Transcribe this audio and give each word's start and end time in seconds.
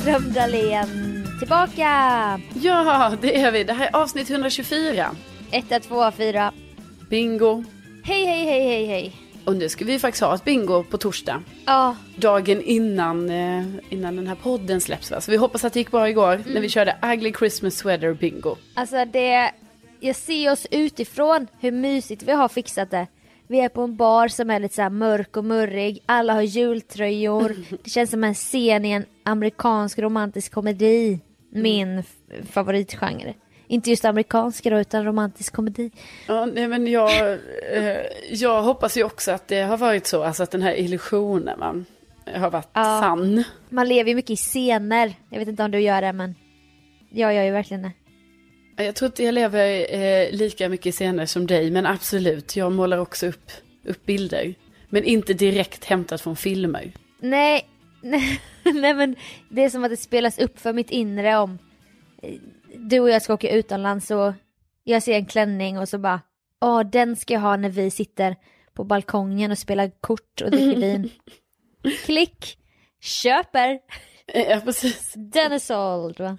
Är 0.00 0.04
Widerström 0.04 0.32
Dahlén 0.32 1.26
tillbaka! 1.38 2.40
Ja, 2.54 3.16
det 3.20 3.40
är 3.40 3.52
vi. 3.52 3.64
Det 3.64 3.72
här 3.72 3.86
är 3.86 3.96
avsnitt 3.96 4.30
124. 4.30 5.10
1, 5.50 5.82
2, 5.82 6.10
4. 6.10 6.52
Bingo. 7.10 7.64
Hej, 8.04 8.24
hej, 8.24 8.44
hej, 8.44 8.64
hej, 8.68 8.86
hej. 8.86 9.16
Och 9.44 9.56
nu 9.56 9.68
ska 9.68 9.84
vi 9.84 9.98
faktiskt 9.98 10.22
ha 10.22 10.34
ett 10.34 10.44
bingo 10.44 10.84
på 10.84 10.98
torsdag. 10.98 11.42
Ja, 11.66 11.96
Dagen 12.16 12.62
innan, 12.62 13.30
eh, 13.30 13.64
innan 13.88 14.16
den 14.16 14.26
här 14.26 14.34
podden 14.34 14.80
släpps. 14.80 15.10
Va? 15.10 15.20
Så 15.20 15.30
vi 15.30 15.36
hoppas 15.36 15.64
att 15.64 15.72
det 15.72 15.78
gick 15.80 15.90
bra 15.90 16.08
igår 16.08 16.42
när 16.46 16.60
vi 16.60 16.68
körde 16.68 16.96
Ugly 17.02 17.32
Christmas 17.38 17.74
Sweater 17.74 18.14
Bingo. 18.14 18.56
alltså 18.74 19.04
det... 19.04 19.52
Jag 20.02 20.16
ser 20.16 20.52
oss 20.52 20.66
utifrån 20.70 21.46
hur 21.60 21.72
mysigt 21.72 22.22
vi 22.22 22.32
har 22.32 22.48
fixat 22.48 22.90
det. 22.90 23.06
Vi 23.50 23.60
är 23.60 23.68
på 23.68 23.82
en 23.82 23.96
bar 23.96 24.28
som 24.28 24.50
är 24.50 24.60
lite 24.60 24.74
så 24.74 24.90
mörk 24.90 25.36
och 25.36 25.44
murrig. 25.44 26.02
Alla 26.06 26.32
har 26.34 26.42
jultröjor. 26.42 27.56
Det 27.84 27.90
känns 27.90 28.10
som 28.10 28.24
en 28.24 28.34
scen 28.34 28.84
i 28.84 28.90
en 28.90 29.04
amerikansk 29.22 29.98
romantisk 29.98 30.52
komedi. 30.52 31.20
Min 31.52 32.02
favoritgenre. 32.50 33.34
Inte 33.66 33.90
just 33.90 34.04
amerikansk 34.04 34.64
då, 34.64 34.80
utan 34.80 35.04
romantisk 35.04 35.52
komedi. 35.52 35.90
Ja, 36.26 36.46
nej, 36.46 36.68
men 36.68 36.86
jag, 36.86 37.10
eh, 37.72 37.98
jag 38.30 38.62
hoppas 38.62 38.96
ju 38.96 39.04
också 39.04 39.32
att 39.32 39.48
det 39.48 39.60
har 39.62 39.76
varit 39.76 40.06
så, 40.06 40.22
alltså 40.24 40.42
att 40.42 40.50
den 40.50 40.62
här 40.62 40.74
illusionen 40.74 41.60
va, 41.60 41.84
har 42.34 42.50
varit 42.50 42.68
Ja. 42.72 43.00
sann. 43.02 43.44
Man 43.68 43.88
lever 43.88 44.08
ju 44.10 44.14
mycket 44.16 44.30
i 44.30 44.36
scener. 44.36 45.14
Jag 45.30 45.38
vet 45.38 45.48
inte 45.48 45.64
om 45.64 45.70
du 45.70 45.80
gör 45.80 46.02
det, 46.02 46.12
men 46.12 46.34
jag 47.10 47.34
gör 47.34 47.42
ju 47.42 47.50
verkligen 47.50 47.82
det. 47.82 47.92
Jag 48.76 48.94
tror 48.94 49.06
inte 49.06 49.24
jag 49.24 49.34
lever 49.34 49.94
eh, 49.94 50.32
lika 50.32 50.68
mycket 50.68 50.94
scener 50.94 51.26
som 51.26 51.46
dig, 51.46 51.70
men 51.70 51.86
absolut, 51.86 52.56
jag 52.56 52.72
målar 52.72 52.98
också 52.98 53.26
upp, 53.26 53.50
upp 53.84 54.06
bilder. 54.06 54.54
Men 54.88 55.04
inte 55.04 55.34
direkt 55.34 55.84
hämtat 55.84 56.20
från 56.20 56.36
filmer. 56.36 56.92
Nej, 57.18 57.68
nej, 58.02 58.40
nej 58.64 58.94
men 58.94 59.16
det 59.48 59.64
är 59.64 59.70
som 59.70 59.84
att 59.84 59.90
det 59.90 59.96
spelas 59.96 60.38
upp 60.38 60.58
för 60.58 60.72
mitt 60.72 60.90
inre 60.90 61.36
om 61.36 61.58
eh, 62.22 62.34
du 62.76 63.00
och 63.00 63.10
jag 63.10 63.22
ska 63.22 63.34
åka 63.34 63.50
utomlands 63.50 64.10
och 64.10 64.32
jag 64.84 65.02
ser 65.02 65.14
en 65.14 65.26
klänning 65.26 65.78
och 65.78 65.88
så 65.88 65.98
bara 65.98 66.20
Åh, 66.60 66.82
den 66.82 67.16
ska 67.16 67.34
jag 67.34 67.40
ha 67.40 67.56
när 67.56 67.68
vi 67.68 67.90
sitter 67.90 68.36
på 68.74 68.84
balkongen 68.84 69.50
och 69.50 69.58
spelar 69.58 69.90
kort 70.00 70.40
och 70.44 70.50
dricker 70.50 70.76
vin. 70.80 71.10
Klick! 72.04 72.58
Köper! 73.00 73.78
Ja, 74.34 74.60
precis. 74.64 75.12
Den 75.16 75.52
är 75.52 75.58
såld 75.58 76.20
va? 76.20 76.38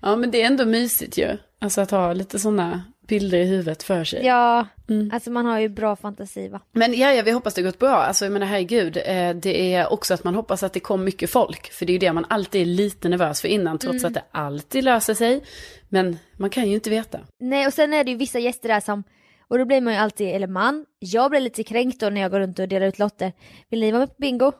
Ja, 0.00 0.16
men 0.16 0.30
det 0.30 0.42
är 0.42 0.46
ändå 0.46 0.64
mysigt 0.64 1.18
ju. 1.18 1.38
Alltså 1.58 1.80
att 1.80 1.90
ha 1.90 2.12
lite 2.12 2.38
sådana 2.38 2.82
bilder 3.08 3.38
i 3.38 3.44
huvudet 3.44 3.82
för 3.82 4.04
sig. 4.04 4.26
Ja, 4.26 4.66
alltså 5.12 5.30
man 5.30 5.46
har 5.46 5.58
ju 5.58 5.68
bra 5.68 5.96
fantasi 5.96 6.48
va? 6.48 6.60
Men 6.72 6.94
ja, 6.94 7.12
ja, 7.12 7.22
vi 7.22 7.30
hoppas 7.30 7.54
det 7.54 7.62
gått 7.62 7.78
bra. 7.78 7.96
Alltså 7.96 8.24
jag 8.24 8.32
menar 8.32 8.46
herregud, 8.46 8.96
eh, 8.96 9.34
det 9.34 9.74
är 9.74 9.92
också 9.92 10.14
att 10.14 10.24
man 10.24 10.34
hoppas 10.34 10.62
att 10.62 10.72
det 10.72 10.80
kom 10.80 11.04
mycket 11.04 11.30
folk. 11.30 11.72
För 11.72 11.86
det 11.86 11.90
är 11.90 11.94
ju 11.94 11.98
det 11.98 12.12
man 12.12 12.26
alltid 12.28 12.60
är 12.60 12.66
lite 12.66 13.08
nervös 13.08 13.40
för 13.40 13.48
innan, 13.48 13.78
trots 13.78 14.04
att 14.04 14.14
det 14.14 14.24
alltid 14.30 14.84
löser 14.84 15.14
sig. 15.14 15.44
Men 15.88 16.18
man 16.36 16.50
kan 16.50 16.68
ju 16.68 16.74
inte 16.74 16.90
veta. 16.90 17.20
Nej 17.40 17.66
och 17.66 17.72
sen 17.72 17.92
är 17.92 18.04
det 18.04 18.10
ju 18.10 18.16
vissa 18.16 18.38
gäster 18.38 18.68
där 18.68 18.80
som 18.80 19.04
och 19.52 19.58
då 19.58 19.64
blir 19.64 19.80
man 19.80 19.92
ju 19.92 19.98
alltid, 19.98 20.28
eller 20.28 20.46
man, 20.46 20.86
jag 20.98 21.30
blir 21.30 21.40
lite 21.40 21.64
kränkt 21.64 22.00
då 22.00 22.10
när 22.10 22.20
jag 22.20 22.30
går 22.30 22.40
runt 22.40 22.58
och 22.58 22.68
delar 22.68 22.86
ut 22.86 22.98
lotter. 22.98 23.32
Vill 23.70 23.80
ni 23.80 23.92
vara 23.92 24.00
med 24.00 24.08
på 24.08 24.14
bingo? 24.18 24.52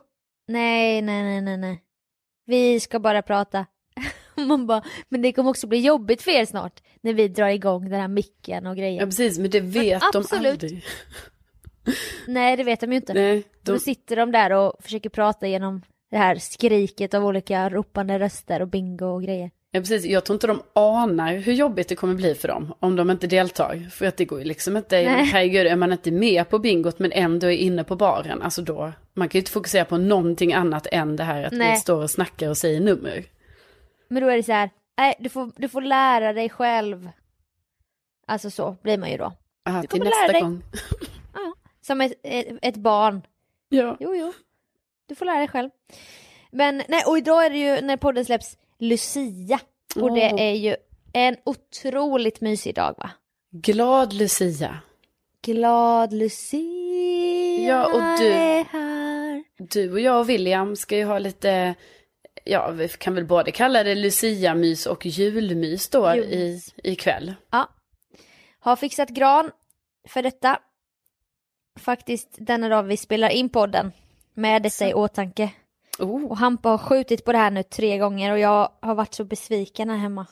Nej, 0.49 1.03
nej, 1.03 1.23
nej, 1.23 1.41
nej, 1.41 1.57
nej. 1.57 1.83
Vi 2.47 2.81
ska 2.81 3.01
bara 3.01 3.23
prata. 3.23 3.67
Man 4.47 4.67
bara, 4.67 4.83
men 5.09 5.23
det 5.23 5.33
kommer 5.33 5.51
också 5.51 5.67
bli 5.67 5.79
jobbigt 5.79 6.23
för 6.23 6.31
er 6.31 6.45
snart 6.45 6.81
när 7.01 7.15
vi 7.15 7.29
drar 7.29 7.49
igång 7.49 7.91
den 7.91 8.01
här 8.01 8.09
micken 8.09 8.67
och 8.67 8.73
Ja, 8.73 8.81
grejer. 8.81 9.07
precis, 9.07 9.39
men 9.39 9.51
det 9.51 9.61
vet 9.61 10.03
de 10.13 10.19
absolut. 10.19 10.53
aldrig. 10.53 10.85
Nej, 12.27 12.57
det 12.57 12.65
vet 12.65 12.81
de 12.81 12.91
ju 12.93 12.97
inte. 12.97 13.15
Nej, 13.15 13.43
Då 13.63 13.73
de, 13.73 13.79
sitter 13.79 14.17
de 14.17 14.33
där 14.33 14.53
och 14.53 14.73
försöker 14.81 15.11
prata 15.11 15.47
genom 15.47 15.83
det 16.11 16.17
här 16.17 16.37
skriket 16.37 17.15
av 17.15 17.25
olika 17.27 17.69
ropande 17.71 18.19
röster 18.19 18.63
och 18.63 18.69
bingo 18.69 19.07
och 19.07 19.23
grejer. 19.23 19.51
ja, 19.71 19.81
precis. 19.81 20.05
Jag 20.05 20.25
tror 20.25 20.35
inte 20.35 20.47
de 20.47 20.63
anar 20.73 21.33
hur 21.35 21.53
jobbigt 21.53 21.89
det 21.89 21.95
kommer 21.95 22.15
bli 22.15 22.35
för 22.35 22.49
dem 22.49 22.75
om 22.81 22.97
de 22.97 23.11
inte 23.11 23.27
deltar. 23.27 23.89
För 23.91 24.07
att 24.07 24.17
det 24.17 24.25
går 24.25 24.39
ju 24.39 24.45
liksom 24.45 24.77
inte, 24.77 24.97
Nej. 25.03 25.25
herregud, 25.33 25.67
är 25.67 25.77
man 25.77 25.93
inte 25.93 26.11
med 26.11 26.49
på 26.49 26.59
bingot 26.59 26.99
men 26.99 27.13
ändå 27.13 27.47
är 27.47 27.57
inne 27.57 27.85
på 27.85 27.97
baren, 27.97 28.43
alltså 28.43 28.63
då, 28.63 28.93
man 29.15 29.29
kan 29.29 29.39
ju 29.39 29.41
inte 29.41 29.51
fokusera 29.51 29.85
på 29.85 29.97
någonting 29.99 30.53
annat 30.53 30.87
än 30.93 31.17
det 31.17 31.25
här 31.25 31.45
att 31.45 31.53
vi 31.53 31.57
Nej. 31.59 31.77
står 31.77 32.03
och 32.03 32.11
snackar 32.11 32.49
och 32.49 32.57
säger 32.57 32.81
nummer. 32.81 33.25
Men 34.13 34.23
då 34.23 34.29
är 34.29 34.37
det 34.37 34.43
så 34.43 34.53
här, 34.53 34.71
nej 34.99 35.15
du 35.19 35.29
får, 35.29 35.53
du 35.57 35.69
får 35.69 35.81
lära 35.83 36.33
dig 36.33 36.49
själv. 36.49 37.11
Alltså 38.27 38.51
så 38.51 38.77
blir 38.83 38.99
man 38.99 39.11
ju 39.11 39.17
då. 39.17 39.33
Aha, 39.69 39.81
Du 39.81 39.87
till 39.87 40.01
kommer 40.01 40.05
lära 40.05 40.21
nästa 40.21 40.33
dig. 40.33 40.41
gång. 40.43 40.63
Som 41.81 42.01
ett, 42.01 42.13
ett, 42.63 42.77
barn. 42.77 43.23
Ja. 43.69 43.97
Jo, 44.01 44.15
jo. 44.17 44.33
Du 45.07 45.15
får 45.15 45.27
lära 45.27 45.39
dig 45.39 45.49
själv. 45.49 45.71
Men 46.51 46.83
nej, 46.89 47.03
och 47.07 47.19
idag 47.19 47.47
är 47.47 47.51
det 47.51 47.59
ju 47.59 47.81
när 47.81 47.97
podden 47.97 48.25
släpps 48.25 48.57
Lucia. 48.79 49.61
Och 49.97 50.15
det 50.15 50.31
Åh. 50.33 50.41
är 50.43 50.53
ju 50.53 50.77
en 51.13 51.37
otroligt 51.45 52.41
mysig 52.41 52.75
dag 52.75 52.95
va? 52.99 53.11
Glad 53.51 54.13
Lucia. 54.13 54.79
Glad 55.43 56.13
Lucia 56.13 57.69
Ja, 57.69 57.87
och 57.87 58.19
du- 58.21 58.33
är 58.33 58.65
här. 58.65 59.45
Du 59.59 59.93
och 59.93 60.01
jag 60.01 60.21
och 60.21 60.29
William 60.29 60.77
ska 60.77 60.97
ju 60.97 61.05
ha 61.05 61.19
lite 61.19 61.75
ja, 62.45 62.71
vi 62.71 62.89
kan 62.89 63.15
väl 63.15 63.27
både 63.27 63.53
kalla 63.53 63.83
det 63.83 63.95
Lucia-mys 63.95 64.87
och 64.87 65.07
julmys 65.07 65.89
då 65.89 66.15
i, 66.15 66.17
Julmys. 66.17 66.75
ikväll. 66.85 67.35
Ja. 67.51 67.69
Har 68.59 68.77
fixat 68.77 69.09
gran 69.09 69.51
för 70.09 70.23
detta. 70.23 70.61
Faktiskt 71.81 72.29
denna 72.39 72.69
dag 72.69 72.83
vi 72.83 72.97
spelar 72.97 73.29
in 73.29 73.49
podden. 73.49 73.93
Med 74.35 74.63
detta 74.63 74.89
i 74.89 74.95
åtanke. 74.95 75.51
Oh. 75.99 76.25
Och 76.25 76.37
Hampa 76.37 76.69
har 76.69 76.79
skjutit 76.79 77.25
på 77.25 77.33
det 77.33 77.39
här 77.39 77.51
nu 77.51 77.63
tre 77.63 77.99
gånger 77.99 78.33
och 78.33 78.39
jag 78.39 78.73
har 78.83 78.95
varit 78.95 79.15
så 79.15 79.25
besviken 79.25 79.91
här 79.91 79.97
hemma. 79.97 80.27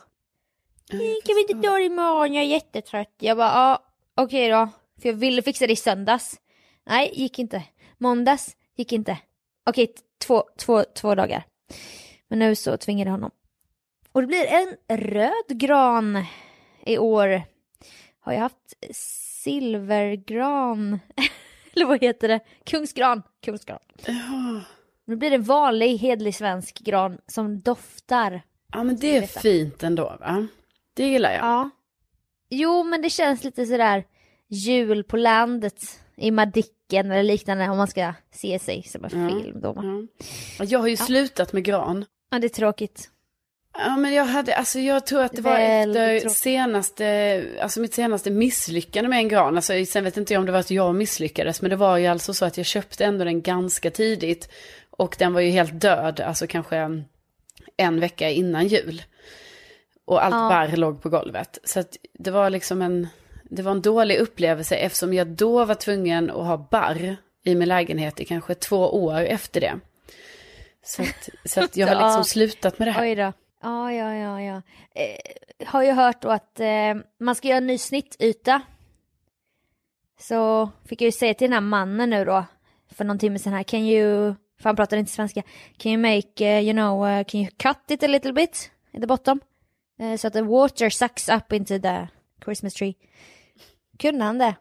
Mm, 0.93 1.15
Kan 1.25 1.35
vi 1.35 1.41
inte 1.41 1.69
ta 1.69 1.77
det 1.77 1.85
imorgon? 1.85 2.35
Jag 2.35 2.45
är 2.45 2.49
jättetrött. 2.49 3.15
Jag 3.19 3.37
bara, 3.37 3.49
ja 3.49 3.85
okej 4.17 4.49
då. 4.51 4.69
För 5.03 5.09
jag 5.09 5.17
ville 5.17 5.43
fixa 5.43 5.67
det 5.67 5.73
i 5.73 5.77
söndags. 5.77 6.41
Nej, 6.87 7.11
gick 7.15 7.39
inte. 7.39 7.63
Måndags 7.99 8.57
gick 8.77 8.93
inte. 8.93 9.19
Okej, 9.71 9.87
t- 9.87 10.03
två, 10.27 10.45
två, 10.59 10.85
två 10.95 11.15
dagar. 11.15 11.45
Men 12.29 12.39
nu 12.39 12.55
så 12.55 12.77
tvingade 12.77 13.09
jag 13.09 13.13
honom. 13.15 13.31
Och 14.13 14.21
det 14.21 14.27
blir 14.27 14.47
en 14.47 14.99
röd 14.99 15.45
gran 15.49 16.25
i 16.87 16.99
år. 16.99 17.43
Har 18.21 18.33
jag 18.33 18.41
haft 18.41 18.75
silvergran? 19.43 21.01
Eller 21.75 21.87
vad 21.87 22.03
heter 22.03 22.29
det? 22.29 22.41
Kungsgran. 22.65 23.23
Kungsgran. 23.41 23.79
Ja. 24.07 24.61
Nu 25.05 25.17
blir 25.17 25.31
det 25.31 25.37
en 25.37 25.43
vanlig 25.43 25.99
hedlig 25.99 26.35
svensk 26.35 26.79
gran 26.79 27.19
som 27.27 27.61
doftar. 27.61 28.43
ja, 28.73 28.83
men 28.85 28.97
det 28.97 29.17
är 29.17 29.27
fint 29.27 29.83
ändå 29.83 30.05
va? 30.21 30.47
Det 30.95 31.09
gillar 31.09 31.31
jag. 31.31 31.41
Ja. 31.41 31.71
Jo, 32.49 32.85
men 32.85 33.03
det 33.03 33.11
känns 33.11 33.45
lite 33.45 33.67
sådär 33.67 34.05
jul 34.49 35.05
på 35.05 35.17
landet 35.17 36.01
i 36.21 36.31
Madicken 36.31 37.11
eller 37.11 37.23
liknande 37.23 37.69
om 37.69 37.77
man 37.79 37.89
ska 37.89 38.13
se 38.35 38.59
sig 38.59 38.83
som 38.83 39.05
en 39.05 39.23
Ja. 39.23 39.29
film 39.43 39.61
då. 39.61 39.75
Ja. 40.59 40.65
Jag 40.65 40.79
har 40.79 40.89
ju 40.89 40.97
slutat 40.97 41.53
med 41.53 41.65
gran. 41.65 42.05
Ja, 42.31 42.39
det 42.39 42.47
är 42.47 42.49
tråkigt. 42.49 43.11
Ja 43.85 43.97
men 43.97 44.15
jag 44.15 44.25
hade, 44.25 44.55
alltså 44.57 44.79
jag 44.79 45.07
tror 45.07 45.23
att 45.23 45.33
det 45.37 45.43
var 45.43 45.53
Väldigt 45.59 45.97
efter 46.03 46.21
tråkigt. 46.21 46.39
senaste, 46.39 47.45
alltså 47.63 47.81
mitt 47.81 47.95
senaste 47.95 48.31
misslyckande 48.31 49.09
med 49.09 49.19
en 49.19 49.29
gran. 49.29 49.57
Alltså 49.57 49.85
sen 49.87 50.05
vet 50.05 50.17
inte 50.17 50.33
jag 50.35 50.41
om 50.41 50.47
det 50.47 50.53
var 50.53 50.59
att 50.61 50.71
jag 50.71 50.95
misslyckades, 50.95 51.63
men 51.63 51.71
det 51.71 51.77
var 51.77 51.97
ju 51.97 52.07
alltså 52.07 52.35
så 52.35 52.45
att 52.45 52.57
jag 52.57 52.67
köpte 52.67 53.05
ändå 53.05 53.25
den 53.25 53.43
ganska 53.43 53.91
tidigt. 53.91 54.49
Och 54.91 55.17
den 55.19 55.33
var 55.33 55.41
ju 55.41 55.51
helt 55.51 55.81
död, 55.81 56.21
alltså 56.21 56.47
kanske 56.47 57.03
en 57.77 58.01
vecka 58.01 58.31
innan 58.31 58.67
jul. 58.69 59.03
Och 60.05 60.25
allt 60.25 60.35
Ja. 60.35 60.49
barr 60.49 60.77
låg 60.77 61.03
på 61.03 61.09
golvet. 61.09 61.59
Så 61.65 61.81
att 61.81 61.97
det 62.19 62.31
var 62.31 62.51
liksom 62.51 62.83
en, 62.83 63.09
det 63.51 63.63
var 63.63 63.73
en 63.73 63.83
dålig 63.83 64.19
upplevelse 64.19 64.77
eftersom 64.77 65.15
jag 65.15 65.27
då 65.27 65.65
var 65.65 65.75
tvungen 65.75 66.31
att 66.31 66.47
ha 66.47 66.57
barr 66.71 67.17
i 67.45 67.55
min 67.55 67.69
lägenhet 67.69 68.21
i 68.21 68.25
kanske 68.25 68.55
två 68.55 69.05
år 69.05 69.21
efter 69.21 69.61
det. 69.61 69.81
Så 70.83 71.03
att, 71.03 71.29
så 71.45 71.65
att 71.65 71.77
jag 71.77 71.87
har 71.87 71.95
Ja. 72.01 72.07
liksom 72.07 72.25
slutat 72.25 72.79
med 72.79 72.89
det 72.89 72.93
här. 72.93 73.03
Oj 73.03 73.15
då. 73.15 73.33
Ja, 73.63 73.93
ja, 73.93 74.15
ja, 74.15 74.43
ja. 74.43 74.63
Eh, 74.95 75.67
har 75.67 75.83
ju 75.83 75.93
hört 75.93 76.23
då 76.23 76.31
att 76.31 76.61
eh, 76.61 76.95
man 77.21 77.35
ska 77.35 77.49
göra 77.49 77.59
en 77.59 77.67
ny 77.67 77.79
snittyta. 77.79 78.63
Så 80.21 80.71
fick 80.89 81.01
jag 81.03 81.07
ju 81.07 81.13
säga 81.13 81.35
till 81.35 81.45
den 81.47 81.53
här 81.53 81.61
mannen 81.61 82.11
nu 82.11 82.25
då, 82.25 82.45
för 82.91 83.05
någon 83.05 83.19
timme 83.19 83.39
sedan 83.39 83.53
här, 83.53 83.63
can 83.63 83.81
you, 83.81 84.35
för 84.59 84.69
han 84.69 84.77
pratar 84.77 84.97
inte 84.97 85.13
svenska, 85.13 85.43
can 85.77 85.93
you 85.93 86.03
make, 86.03 86.47
eh, 86.47 86.65
you 86.65 86.73
know, 86.73 87.07
uh, 87.07 87.25
can 87.25 87.41
you 87.41 87.51
cut 87.57 87.91
it 87.91 88.03
a 88.03 88.07
little 88.07 88.33
bit 88.33 88.71
at 88.95 89.01
the 89.01 89.07
bottom? 89.07 89.41
Eh, 90.01 90.17
så 90.17 90.27
att 90.27 90.33
the 90.33 90.43
water 90.43 90.91
sucks 90.91 91.29
up 91.29 91.53
into 91.53 91.79
the 91.79 92.09
Christmas 92.45 92.75
tree. 92.75 92.95
Det? 94.39 94.55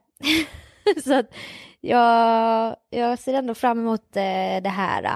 så 1.03 1.13
att 1.13 1.33
jag, 1.81 2.75
jag 2.89 3.19
ser 3.19 3.33
ändå 3.33 3.53
fram 3.56 3.80
emot 3.80 4.15
eh, 4.15 4.62
det 4.63 4.69
här. 4.69 5.03
eh. 5.03 5.12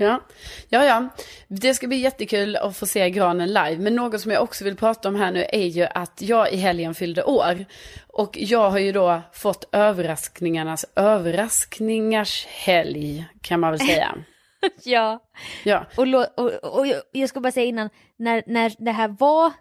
Ja. 0.00 0.20
ja, 0.68 0.84
ja. 0.84 1.08
Det 1.48 1.74
ska 1.74 1.86
bli 1.86 1.96
jättekul 1.96 2.56
att 2.56 2.76
få 2.76 2.86
se 2.86 3.10
granen 3.10 3.48
live. 3.48 3.76
Men 3.78 3.94
något 3.94 4.20
som 4.20 4.30
jag 4.30 4.42
också 4.42 4.64
vill 4.64 4.76
prata 4.76 5.08
om 5.08 5.14
här 5.16 5.32
nu 5.32 5.44
är 5.52 5.66
ju 5.66 5.84
att 5.84 6.22
jag 6.22 6.52
i 6.52 6.56
helgen 6.56 6.94
fyllde 6.94 7.24
år. 7.24 7.64
Och 8.08 8.30
jag 8.40 8.70
har 8.70 8.78
ju 8.78 8.92
då 8.92 9.20
fått 9.32 9.68
överraskningarnas 9.72 10.86
överraskningars 10.96 12.46
helg, 12.46 13.24
kan 13.42 13.60
man 13.60 13.70
väl 13.70 13.80
säga. 13.80 14.14
Ja. 14.84 15.18
Ja, 15.64 15.86
Och, 15.96 16.06
och, 16.36 16.50
och 16.78 16.86
jag- 16.86 17.02
jag 17.12 17.28
ska 17.28 17.40
bara 17.40 17.52
säga 17.52 17.66
innan, 17.66 17.90
när, 18.16 18.42
när 18.46 18.72
det 18.78 18.90
här 18.92 19.08
var, 19.08 19.52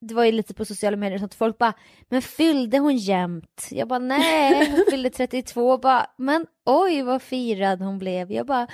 det 0.00 0.14
var 0.14 0.24
ju 0.24 0.32
lite 0.32 0.54
på 0.54 0.64
sociala 0.64 0.96
medier 0.96 1.16
och 1.16 1.20
sånt, 1.20 1.34
folk 1.34 1.58
bara, 1.58 1.72
men 2.08 2.22
fyllde 2.22 2.78
hon 2.78 2.96
jämt? 2.96 3.68
Jag 3.70 3.88
bara, 3.88 3.98
nej, 3.98 4.70
hon 4.70 4.84
fyllde 4.90 5.10
32, 5.10 5.78
bara, 5.78 6.06
men 6.16 6.46
oj 6.64 7.02
vad 7.02 7.22
firad 7.22 7.82
hon 7.82 7.98
blev. 7.98 8.32
Jag 8.32 8.46
bara, 8.46 8.66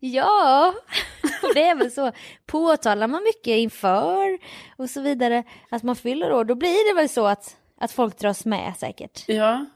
ja, 0.00 0.74
det 1.54 1.62
är 1.62 1.74
väl 1.74 1.92
så, 1.92 2.12
påtalar 2.46 3.06
man 3.06 3.22
mycket 3.22 3.58
inför 3.58 4.38
och 4.76 4.90
så 4.90 5.00
vidare, 5.00 5.44
att 5.70 5.82
man 5.82 5.96
fyller 5.96 6.32
år, 6.32 6.44
då 6.44 6.54
blir 6.54 6.94
det 6.94 7.00
väl 7.00 7.08
så 7.08 7.26
att, 7.26 7.56
att 7.80 7.92
folk 7.92 8.18
dras 8.18 8.44
med 8.44 8.74
säkert. 8.76 9.24
ja. 9.26 9.66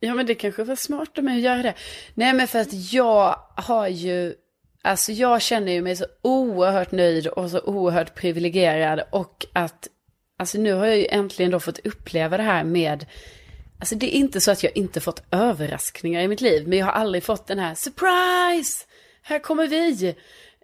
Ja, 0.00 0.14
men 0.14 0.26
det 0.26 0.34
kanske 0.34 0.64
var 0.64 0.76
smart 0.76 1.18
av 1.18 1.24
mig 1.24 1.36
att 1.36 1.42
göra 1.42 1.62
det. 1.62 1.74
Nej, 2.14 2.32
men 2.32 2.48
för 2.48 2.58
att 2.58 2.92
jag 2.92 3.36
har 3.56 3.88
ju, 3.88 4.34
alltså 4.82 5.12
jag 5.12 5.42
känner 5.42 5.72
ju 5.72 5.82
mig 5.82 5.96
så 5.96 6.04
oerhört 6.22 6.92
nöjd 6.92 7.26
och 7.26 7.50
så 7.50 7.60
oerhört 7.60 8.14
privilegierad 8.14 9.02
och 9.12 9.46
att, 9.52 9.88
alltså 10.38 10.58
nu 10.58 10.72
har 10.72 10.86
jag 10.86 10.98
ju 10.98 11.06
äntligen 11.10 11.50
då 11.50 11.60
fått 11.60 11.86
uppleva 11.86 12.36
det 12.36 12.42
här 12.42 12.64
med, 12.64 13.06
alltså 13.78 13.94
det 13.94 14.06
är 14.06 14.18
inte 14.18 14.40
så 14.40 14.50
att 14.50 14.62
jag 14.62 14.76
inte 14.76 15.00
fått 15.00 15.22
överraskningar 15.30 16.22
i 16.22 16.28
mitt 16.28 16.40
liv, 16.40 16.68
men 16.68 16.78
jag 16.78 16.86
har 16.86 16.92
aldrig 16.92 17.24
fått 17.24 17.46
den 17.46 17.58
här 17.58 17.74
surprise, 17.74 18.84
här 19.22 19.38
kommer 19.38 19.66
vi 19.66 20.14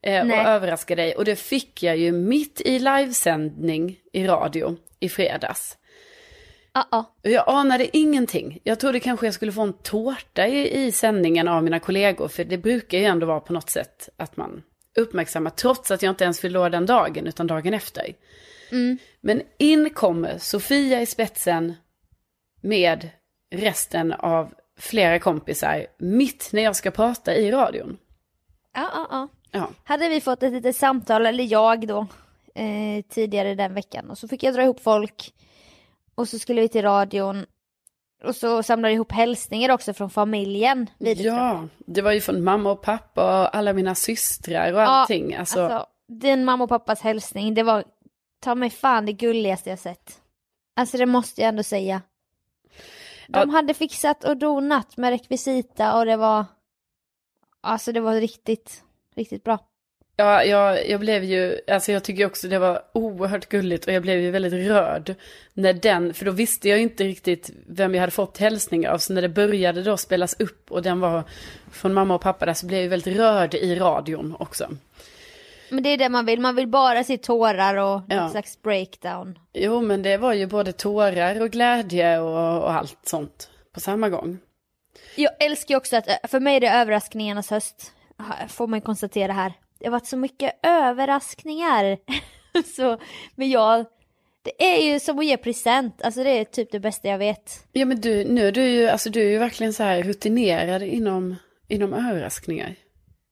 eh, 0.02 0.20
och 0.20 0.26
Nej. 0.26 0.46
överraska 0.46 0.96
dig. 0.96 1.14
Och 1.14 1.24
det 1.24 1.36
fick 1.36 1.82
jag 1.82 1.96
ju 1.96 2.12
mitt 2.12 2.60
i 2.60 2.78
livesändning 2.78 3.98
i 4.12 4.26
radio 4.26 4.76
i 5.00 5.08
fredags. 5.08 5.78
Och 7.22 7.30
Jag 7.30 7.44
anade 7.46 7.96
ingenting. 7.96 8.60
Jag 8.64 8.80
trodde 8.80 9.00
kanske 9.00 9.26
jag 9.26 9.34
skulle 9.34 9.52
få 9.52 9.62
en 9.62 9.72
tårta 9.72 10.46
i, 10.46 10.84
i 10.84 10.92
sändningen 10.92 11.48
av 11.48 11.64
mina 11.64 11.80
kollegor. 11.80 12.28
För 12.28 12.44
det 12.44 12.58
brukar 12.58 12.98
ju 12.98 13.04
ändå 13.04 13.26
vara 13.26 13.40
på 13.40 13.52
något 13.52 13.70
sätt 13.70 14.08
att 14.16 14.36
man 14.36 14.62
uppmärksammar. 14.96 15.50
Trots 15.50 15.90
att 15.90 16.02
jag 16.02 16.12
inte 16.12 16.24
ens 16.24 16.40
fyllde 16.40 16.58
år 16.58 16.70
den 16.70 16.86
dagen, 16.86 17.26
utan 17.26 17.46
dagen 17.46 17.74
efter. 17.74 18.04
Men 19.20 19.42
in 19.58 19.90
kommer 19.90 20.38
Sofia 20.38 21.00
i 21.00 21.06
spetsen 21.06 21.74
med 22.60 23.08
resten 23.54 24.12
av 24.12 24.54
flera 24.78 25.18
kompisar. 25.18 25.86
Mitt 25.98 26.50
när 26.52 26.62
jag 26.62 26.76
ska 26.76 26.90
prata 26.90 27.34
i 27.34 27.50
radion. 27.50 27.96
ja, 28.74 28.90
ja, 28.94 29.06
ja. 29.10 29.28
Ja, 29.50 29.70
hade 29.84 30.08
vi 30.08 30.20
fått 30.20 30.42
ett 30.42 30.52
litet 30.52 30.76
samtal, 30.76 31.26
eller 31.26 31.44
jag 31.44 31.86
då, 31.86 32.06
eh, 32.54 33.04
tidigare 33.08 33.54
den 33.54 33.74
veckan. 33.74 34.10
Och 34.10 34.18
så 34.18 34.28
fick 34.28 34.42
jag 34.42 34.54
dra 34.54 34.62
ihop 34.62 34.80
folk. 34.80 35.34
Och 36.14 36.28
så 36.28 36.38
skulle 36.38 36.60
vi 36.60 36.68
till 36.68 36.82
radion. 36.82 37.46
Och 38.24 38.36
så 38.36 38.62
samlade 38.62 38.88
jag 38.88 38.94
ihop 38.94 39.12
hälsningar 39.12 39.70
också 39.70 39.94
från 39.94 40.10
familjen. 40.10 40.90
Ja 40.98 41.68
det 41.86 42.02
var 42.02 42.12
ju 42.12 42.20
från 42.20 42.44
mamma 42.44 42.70
och 42.70 42.82
pappa 42.82 43.42
och 43.42 43.56
alla 43.56 43.72
mina 43.72 43.94
systrar 43.94 44.72
och 44.72 44.80
Ja, 44.80 44.84
allting. 44.86 45.34
Alltså, 45.34 45.60
Alltså, 45.62 45.86
din 46.08 46.44
mamma 46.44 46.64
och 46.64 46.70
pappas 46.70 47.00
hälsning, 47.00 47.54
det 47.54 47.62
var 47.62 47.84
ta 48.44 48.54
mig 48.54 48.70
fan 48.70 49.06
det 49.06 49.12
gulligaste 49.12 49.70
jag 49.70 49.78
sett. 49.78 50.20
Alltså 50.76 50.96
det 50.96 51.06
måste 51.06 51.40
jag 51.40 51.48
ändå 51.48 51.62
säga. 51.62 52.02
De 53.28 53.38
Ja. 53.50 53.56
hade 53.56 53.74
fixat 53.74 54.24
och 54.24 54.36
donat 54.36 54.96
med 54.96 55.10
rekvisita 55.10 55.98
och 55.98 56.06
det 56.06 56.16
var... 56.16 56.44
Alltså 57.60 57.92
det 57.92 58.00
var 58.00 58.14
riktigt, 58.14 58.82
riktigt 59.16 59.44
bra. 59.44 59.58
Ja, 60.16 60.44
jag, 60.44 60.88
jag 60.88 61.00
blev 61.00 61.24
ju, 61.24 61.60
alltså 61.68 61.92
jag 61.92 62.04
tycker 62.04 62.26
också 62.26 62.48
det 62.48 62.58
var 62.58 62.82
oerhört 62.94 63.48
gulligt 63.48 63.86
och 63.86 63.92
jag 63.92 64.02
blev 64.02 64.18
ju 64.20 64.30
väldigt 64.30 64.68
rörd 64.68 65.14
när 65.54 65.72
den, 65.72 66.14
för 66.14 66.24
då 66.24 66.30
visste 66.32 66.68
jag 66.68 66.80
inte 66.80 67.04
riktigt 67.04 67.50
vem 67.66 67.94
jag 67.94 68.00
hade 68.00 68.12
fått 68.12 68.38
hälsningar 68.38 68.90
av, 68.90 68.98
så 68.98 69.12
när 69.12 69.22
det 69.22 69.28
började 69.28 69.82
då 69.82 69.96
spelas 69.96 70.40
upp 70.40 70.70
och 70.70 70.82
den 70.82 71.00
var 71.00 71.24
från 71.72 71.94
mamma 71.94 72.14
och 72.14 72.20
pappa 72.20 72.46
där 72.46 72.54
så 72.54 72.66
blev 72.66 72.82
jag 72.82 72.88
väldigt 72.88 73.16
rörd 73.16 73.54
i 73.54 73.74
radion 73.74 74.36
också. 74.38 74.68
Men 75.68 75.82
det 75.82 75.88
är 75.88 75.96
det 75.98 76.08
man 76.08 76.26
vill, 76.26 76.40
man 76.40 76.54
vill 76.56 76.68
bara 76.68 77.04
se 77.04 77.18
tårar 77.18 77.74
och 77.76 78.00
Ja. 78.08 78.16
någon 78.20 78.30
slags 78.30 78.62
breakdown. 78.62 79.38
Jo, 79.52 79.80
men 79.82 80.02
det 80.02 80.16
var 80.16 80.32
ju 80.32 80.46
både 80.46 80.72
tårar 80.72 81.40
och 81.40 81.50
glädje 81.50 82.18
och, 82.18 82.62
och 82.62 82.72
allt 82.72 82.98
sånt 83.04 83.50
på 83.74 83.80
samma 83.80 84.08
gång. 84.08 84.38
Jag 85.16 85.30
älskar 85.40 85.74
ju 85.74 85.76
också 85.76 85.96
att, 85.96 86.08
för 86.30 86.40
mig 86.40 86.56
är 86.56 86.60
det 86.60 86.68
överraskningarnas 86.70 87.50
höst, 87.50 87.92
får 88.48 88.66
man 88.66 88.76
ju 88.78 88.80
konstatera 88.84 89.32
här. 89.32 89.52
Det 89.78 89.86
har 89.86 89.92
varit 89.92 90.06
så 90.06 90.16
mycket 90.16 90.52
överraskningar. 90.62 91.98
så, 92.76 92.98
men 93.34 93.50
jag, 93.50 93.84
det 94.42 94.64
är 94.74 94.92
ju 94.92 95.00
som 95.00 95.18
att 95.18 95.26
ge 95.26 95.36
present, 95.36 96.02
alltså 96.02 96.24
det 96.24 96.30
är 96.30 96.44
typ 96.44 96.72
det 96.72 96.80
bästa 96.80 97.08
jag 97.08 97.18
vet. 97.18 97.66
Ja, 97.72 97.84
men 97.84 98.00
du, 98.00 98.24
nu 98.24 98.48
är 98.48 98.52
du 98.52 98.68
ju, 98.68 98.88
alltså 98.88 99.10
du 99.10 99.20
är 99.22 99.30
ju 99.30 99.38
verkligen 99.38 99.72
så 99.72 99.82
här 99.82 100.02
rutinerad 100.02 100.82
inom, 100.82 101.36
inom 101.68 101.94
överraskningar. 101.94 102.74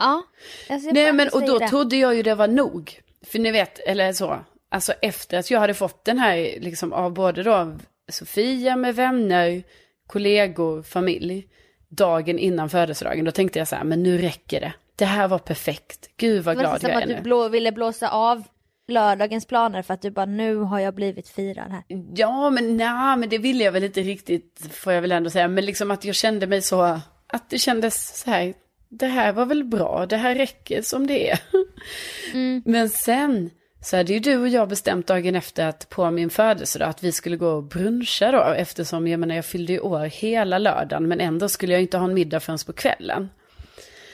Ja. 0.03 0.23
Alltså 0.75 0.89
jag 0.89 0.95
Nej 0.95 1.13
men 1.13 1.29
och 1.29 1.47
då 1.47 1.59
det. 1.59 1.69
trodde 1.69 1.97
jag 1.97 2.15
ju 2.15 2.23
det 2.23 2.35
var 2.35 2.49
nog. 2.49 3.01
För 3.27 3.39
ni 3.39 3.51
vet, 3.53 3.79
eller 3.79 4.13
så, 4.13 4.39
alltså 4.69 4.93
efter 5.03 5.39
att 5.39 5.51
jag 5.51 5.61
hade 5.61 5.75
fått 5.75 6.05
den 6.05 6.19
här 6.19 6.37
liksom 6.61 6.93
av 6.93 7.13
både 7.13 7.43
då 7.43 7.77
Sofia 8.13 8.77
med 8.77 8.95
vänner, 8.97 9.63
kollegor, 10.07 10.83
familj, 10.83 11.47
dagen 11.89 12.39
innan 12.39 12.71
födelsedagen, 12.71 13.25
då 13.25 13.31
tänkte 13.31 13.59
jag 13.59 13.69
så 13.69 13.77
här, 13.77 13.85
men 13.85 14.03
nu 14.03 14.19
räcker 14.19 14.61
det. 14.61 14.73
det 14.97 15.05
här 15.05 15.29
var 15.29 15.39
perfekt. 15.39 16.11
Gud 16.17 16.45
vad 16.45 16.55
Det 16.55 16.57
var 16.57 16.63
glad 16.63 16.73
nästan 16.73 16.91
jag 16.91 16.97
som 16.97 16.99
är 16.99 17.03
att 17.03 17.09
nu. 17.09 17.15
du 17.15 17.23
blå, 17.23 17.49
ville 17.49 17.73
blåsa 17.73 18.09
av 18.11 18.43
lördagens 18.89 19.47
planer 19.47 19.83
för 19.83 19.95
att 19.95 20.03
du 20.03 20.11
bara 20.11 20.27
nu 20.27 20.57
har 20.57 20.81
jag 20.81 20.95
blivit 20.95 21.29
firad 21.29 21.71
här. 21.71 21.83
Ja, 22.15 22.51
men 22.51 22.77
nej, 22.77 23.17
men 23.17 23.29
det 23.29 23.39
ville 23.39 23.65
jag 23.65 23.73
väl 23.73 23.85
inte 23.85 24.01
riktigt, 24.01 24.69
får 24.73 24.93
jag 24.93 25.01
väl 25.01 25.13
ändå 25.13 25.31
säga. 25.31 25.49
Men 25.49 25.65
liksom 25.65 25.91
att 25.91 26.05
jag 26.05 26.15
kände 26.15 26.47
mig 26.47 26.63
så, 26.63 27.01
att 27.27 27.51
det 27.51 27.59
kändes 27.59 28.23
så 28.23 28.31
här, 28.31 28.55
det 28.99 29.07
här 29.07 29.33
var 29.33 29.47
väl 29.47 29.65
bra, 29.65 30.07
det 30.07 30.17
här 30.17 30.35
räcker 30.35 30.83
som 30.83 31.07
det 31.07 31.31
är. 31.31 31.39
Men 32.71 32.89
sen 32.89 33.51
så 33.83 33.97
hade 33.97 34.13
ju 34.13 34.19
du 34.19 34.37
och 34.37 34.49
jag 34.49 34.69
bestämt 34.69 35.07
dagen 35.07 35.37
efter 35.37 35.67
att 35.67 35.89
på 35.89 36.11
min 36.11 36.31
födelsedag 36.31 36.89
att 36.89 37.03
vi 37.03 37.13
skulle 37.13 37.37
gå 37.37 37.49
och 37.49 37.63
bruncha 37.63 38.33
då, 38.33 38.43
eftersom 38.43 39.09
jag 39.09 39.21
menar 39.21 39.35
jag 39.35 39.45
fyllde 39.45 39.73
ju 39.73 39.81
år 39.81 40.05
hela 40.05 40.59
lördagen, 40.59 41.09
men 41.09 41.21
ändå 41.21 41.49
skulle 41.49 41.73
jag 41.73 41.83
inte 41.83 41.99
ha 41.99 42.05
en 42.05 42.15
middag 42.15 42.41
förrän 42.41 42.59
på 42.67 42.73
kvällen. 42.73 43.29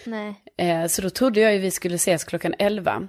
Nej. 0.06 0.35
Eh, 0.56 0.87
så 0.87 1.02
då 1.02 1.11
trodde 1.11 1.40
jag 1.40 1.54
ju 1.54 1.58
vi 1.58 1.70
skulle 1.70 1.94
ses 1.94 2.25
klockan 2.25 2.54
11. 2.58 3.08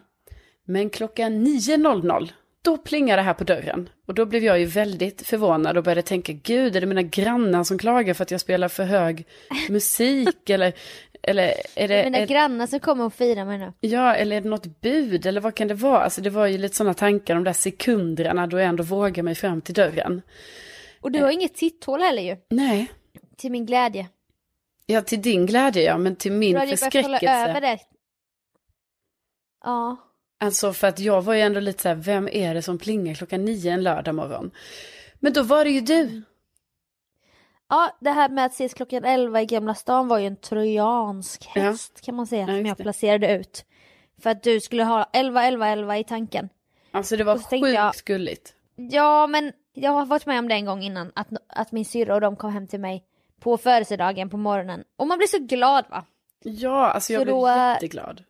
Men 0.65 0.89
klockan 0.89 1.47
9.00, 1.47 2.29
då 2.61 2.77
plingade 2.77 3.21
det 3.21 3.25
här 3.25 3.33
på 3.33 3.43
dörren. 3.43 3.89
Och 4.07 4.13
då 4.13 4.25
blev 4.25 4.43
jag 4.43 4.59
ju 4.59 4.65
väldigt 4.65 5.27
förvånad 5.27 5.77
och 5.77 5.83
började 5.83 6.01
tänka, 6.01 6.33
gud, 6.33 6.75
är 6.75 6.81
det 6.81 6.87
mina 6.87 7.01
grannar 7.01 7.63
som 7.63 7.77
klagar 7.77 8.13
för 8.13 8.23
att 8.23 8.31
jag 8.31 8.41
spelar 8.41 8.67
för 8.67 8.83
hög 8.83 9.25
musik? 9.69 10.49
eller, 10.49 10.73
eller 11.23 11.53
är 11.75 11.87
det... 11.87 12.03
Mina 12.03 12.17
är, 12.17 12.27
grannar 12.27 12.67
som 12.67 12.79
kommer 12.79 13.05
och 13.05 13.13
firar 13.13 13.45
mig 13.45 13.57
nu. 13.57 13.73
ja, 13.79 14.15
eller 14.15 14.35
är 14.37 14.41
det 14.41 14.49
något 14.49 14.81
bud? 14.81 15.25
Eller 15.25 15.41
vad 15.41 15.55
kan 15.55 15.67
det 15.67 15.73
vara? 15.73 15.99
Alltså 16.03 16.21
det 16.21 16.29
var 16.29 16.45
ju 16.47 16.57
lite 16.57 16.75
sådana 16.75 16.93
tankar, 16.93 17.35
de 17.35 17.43
där 17.43 17.53
sekunderna 17.53 18.47
då 18.47 18.59
jag 18.59 18.67
ändå 18.67 18.83
vågar 18.83 19.23
mig 19.23 19.35
fram 19.35 19.61
till 19.61 19.73
dörren. 19.73 20.21
Och 21.01 21.11
du 21.11 21.21
har 21.23 21.31
inget 21.31 21.55
titthål 21.55 22.01
heller 22.01 22.21
ju. 22.21 22.37
Nej, 22.49 22.91
Till 23.37 23.51
min 23.51 23.65
glädje. 23.65 24.07
ja 24.85 25.01
till 25.01 25.21
din 25.21 25.45
glädje 25.45 25.83
ja, 25.83 25.97
men 25.97 26.15
till 26.15 26.31
min 26.31 26.53
Du 26.55 26.59
ju 26.65 26.75
behövt 26.75 26.93
hålla 26.93 27.17
över 27.19 27.53
förskräckelse. 27.53 27.59
det. 27.59 27.79
Ja. 29.63 29.97
Alltså 30.39 30.73
för 30.73 30.87
att 30.87 30.99
jag 30.99 31.21
var 31.21 31.33
ju 31.33 31.41
ändå 31.41 31.59
lite 31.59 31.81
så 31.81 31.87
här, 31.89 31.95
vem 31.95 32.27
är 32.31 32.53
det 32.53 32.61
som 32.61 32.77
plingar 32.77 33.13
klockan 33.13 33.45
nio 33.45 33.71
en 33.71 33.83
lördag 33.83 34.15
morgon? 34.15 34.51
Men 35.19 35.33
då 35.33 35.43
var 35.43 35.63
det 35.65 35.71
ju 35.71 35.81
du. 35.81 36.21
Ja, 37.69 37.97
det 37.99 38.09
här 38.11 38.29
med 38.29 38.45
att 38.45 38.51
ses 38.51 38.73
klockan 38.73 39.03
11 39.05 39.41
i 39.41 39.45
Gamla 39.45 39.75
stan 39.75 40.07
var 40.07 40.17
ju 40.19 40.27
en 40.27 40.35
trojansk 40.35 41.49
Ja. 41.55 41.61
häst 41.61 42.01
kan 42.01 42.15
man 42.15 42.27
säga 42.27 42.41
Ja, 42.41 42.47
som 42.47 42.65
jag 42.65 42.77
placerade 42.77 43.35
ut. 43.35 43.65
För 44.21 44.29
att 44.29 44.43
du 44.43 44.59
skulle 44.59 44.83
ha 44.83 45.09
11, 45.13 45.45
11, 45.45 45.67
11 45.67 45.97
i 45.97 46.03
tanken. 46.03 46.49
Alltså 46.91 47.17
det 47.17 47.23
var 47.23 47.37
sjukt 47.37 47.73
jag- 47.73 47.93
gulligt. 48.05 48.53
Ja, 48.75 49.27
men 49.27 49.51
jag 49.73 49.91
har 49.91 50.05
varit 50.05 50.25
med 50.25 50.39
om 50.39 50.47
det 50.47 50.53
en 50.55 50.65
gång 50.65 50.83
innan 50.83 51.11
att, 51.15 51.27
att 51.47 51.71
min 51.71 51.85
syrra 51.85 52.15
och 52.15 52.21
de 52.21 52.35
kom 52.35 52.51
hem 52.53 52.67
till 52.67 52.79
mig 52.79 53.03
på 53.39 53.57
födelsedagen 53.57 54.29
på 54.29 54.37
morgonen. 54.37 54.83
Och 54.97 55.07
man 55.07 55.17
blir 55.17 55.27
så 55.27 55.39
glad 55.39 55.85
va? 55.89 56.05
Ja, 56.43 56.91
alltså 56.91 57.13
jag 57.13 57.19
Så 57.21 57.25
blev 57.25 57.35
då, 57.35 57.47
äh, 57.47 57.55
jätteglad. 57.73 58.23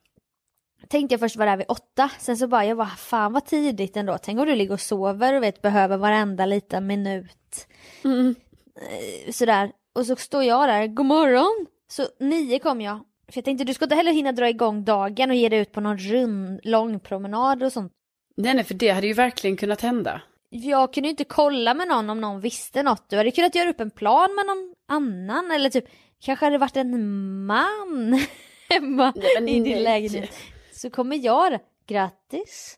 Tänkte 0.87 1.13
jag 1.13 1.19
först 1.19 1.35
vara 1.35 1.49
där 1.49 1.57
vid 1.57 1.65
åtta, 1.69 2.09
sen 2.19 2.37
så 2.37 2.47
bara 2.47 2.65
jag 2.65 2.77
bara 2.77 2.87
fan 2.87 3.33
vad 3.33 3.45
tidigt 3.45 3.97
ändå. 3.97 4.17
Tänk 4.17 4.39
om 4.39 4.45
du 4.45 4.55
ligger 4.55 4.73
och 4.73 4.79
sover 4.81 5.33
och 5.33 5.43
vet 5.43 5.61
behöver 5.61 5.97
varenda 5.97 6.45
liten 6.45 6.87
minut. 6.87 7.67
Mm. 8.03 8.35
Eh, 8.81 9.31
Sådär. 9.31 9.71
Och 9.95 10.05
så 10.05 10.15
står 10.15 10.43
jag 10.43 10.69
där, 10.69 10.87
god 10.87 11.05
morgon. 11.05 11.65
Så 11.87 12.07
nio 12.19 12.59
kom 12.59 12.81
jag. 12.81 12.95
För 13.27 13.37
jag 13.37 13.45
tänkte 13.45 13.63
du 13.63 13.73
ska 13.73 13.85
inte 13.85 13.95
heller 13.95 14.11
hinna 14.11 14.31
dra 14.31 14.49
igång 14.49 14.83
dagen 14.85 15.29
och 15.29 15.35
ge 15.35 15.49
dig 15.49 15.59
ut 15.59 15.71
på 15.71 15.81
någon 15.81 15.97
rund, 15.97 16.59
lång 16.63 16.99
promenad 16.99 17.63
och 17.63 17.71
sånt. 17.73 17.91
Nej, 18.37 18.53
nej, 18.53 18.63
för 18.63 18.73
det 18.73 18.89
hade 18.89 19.07
ju 19.07 19.13
verkligen 19.13 19.57
kunnat 19.57 19.81
hända. 19.81 20.21
Jag 20.49 20.93
kunde 20.93 21.07
ju 21.07 21.11
inte 21.11 21.23
kolla 21.23 21.73
med 21.73 21.87
någon 21.87 22.09
om 22.09 22.21
någon 22.21 22.41
visste 22.41 22.83
något. 22.83 23.09
Du 23.09 23.17
hade 23.17 23.31
kunnat 23.31 23.55
göra 23.55 23.69
upp 23.69 23.79
en 23.79 23.91
plan 23.91 24.35
med 24.35 24.45
någon 24.45 24.73
annan 24.87 25.51
eller 25.51 25.69
typ 25.69 25.85
kanske 26.25 26.45
hade 26.45 26.53
det 26.53 26.59
varit 26.59 26.77
en 26.77 27.45
man 27.45 28.19
hemma 28.69 29.13
Nej, 29.15 29.55
i 29.55 29.59
din 29.59 29.63
nej. 29.63 29.83
lägenhet. 29.83 30.35
Så 30.73 30.89
kommer 30.89 31.15
jag. 31.25 31.59
Grattis! 31.87 32.77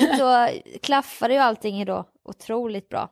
Men 0.00 0.18
så 0.18 0.48
klaffade 0.82 1.34
ju 1.34 1.40
allting 1.40 1.84
då 1.84 2.04
otroligt 2.24 2.88
bra. 2.88 3.10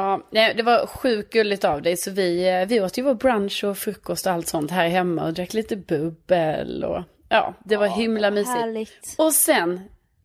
Ja, 0.00 0.26
nej, 0.30 0.54
det 0.54 0.62
var 0.62 0.86
sjukt 0.86 1.32
gulligt 1.32 1.64
av 1.64 1.82
dig. 1.82 1.96
Så 1.96 2.10
vi, 2.10 2.48
eh, 2.48 2.66
vi 2.68 2.80
åt 2.80 2.98
ju 2.98 3.02
vår 3.02 3.14
brunch 3.14 3.64
och 3.64 3.78
frukost 3.78 4.26
och 4.26 4.32
allt 4.32 4.48
sånt 4.48 4.70
här 4.70 4.88
hemma 4.88 5.24
och 5.24 5.32
drack 5.32 5.54
lite 5.54 5.76
bubbel 5.76 6.84
och 6.84 7.02
ja, 7.28 7.54
det 7.64 7.76
var 7.76 7.86
himla 7.86 8.30
mysigt. 8.30 8.48
Härligt. 8.60 9.14
Och 9.18 9.32
sen, 9.32 9.80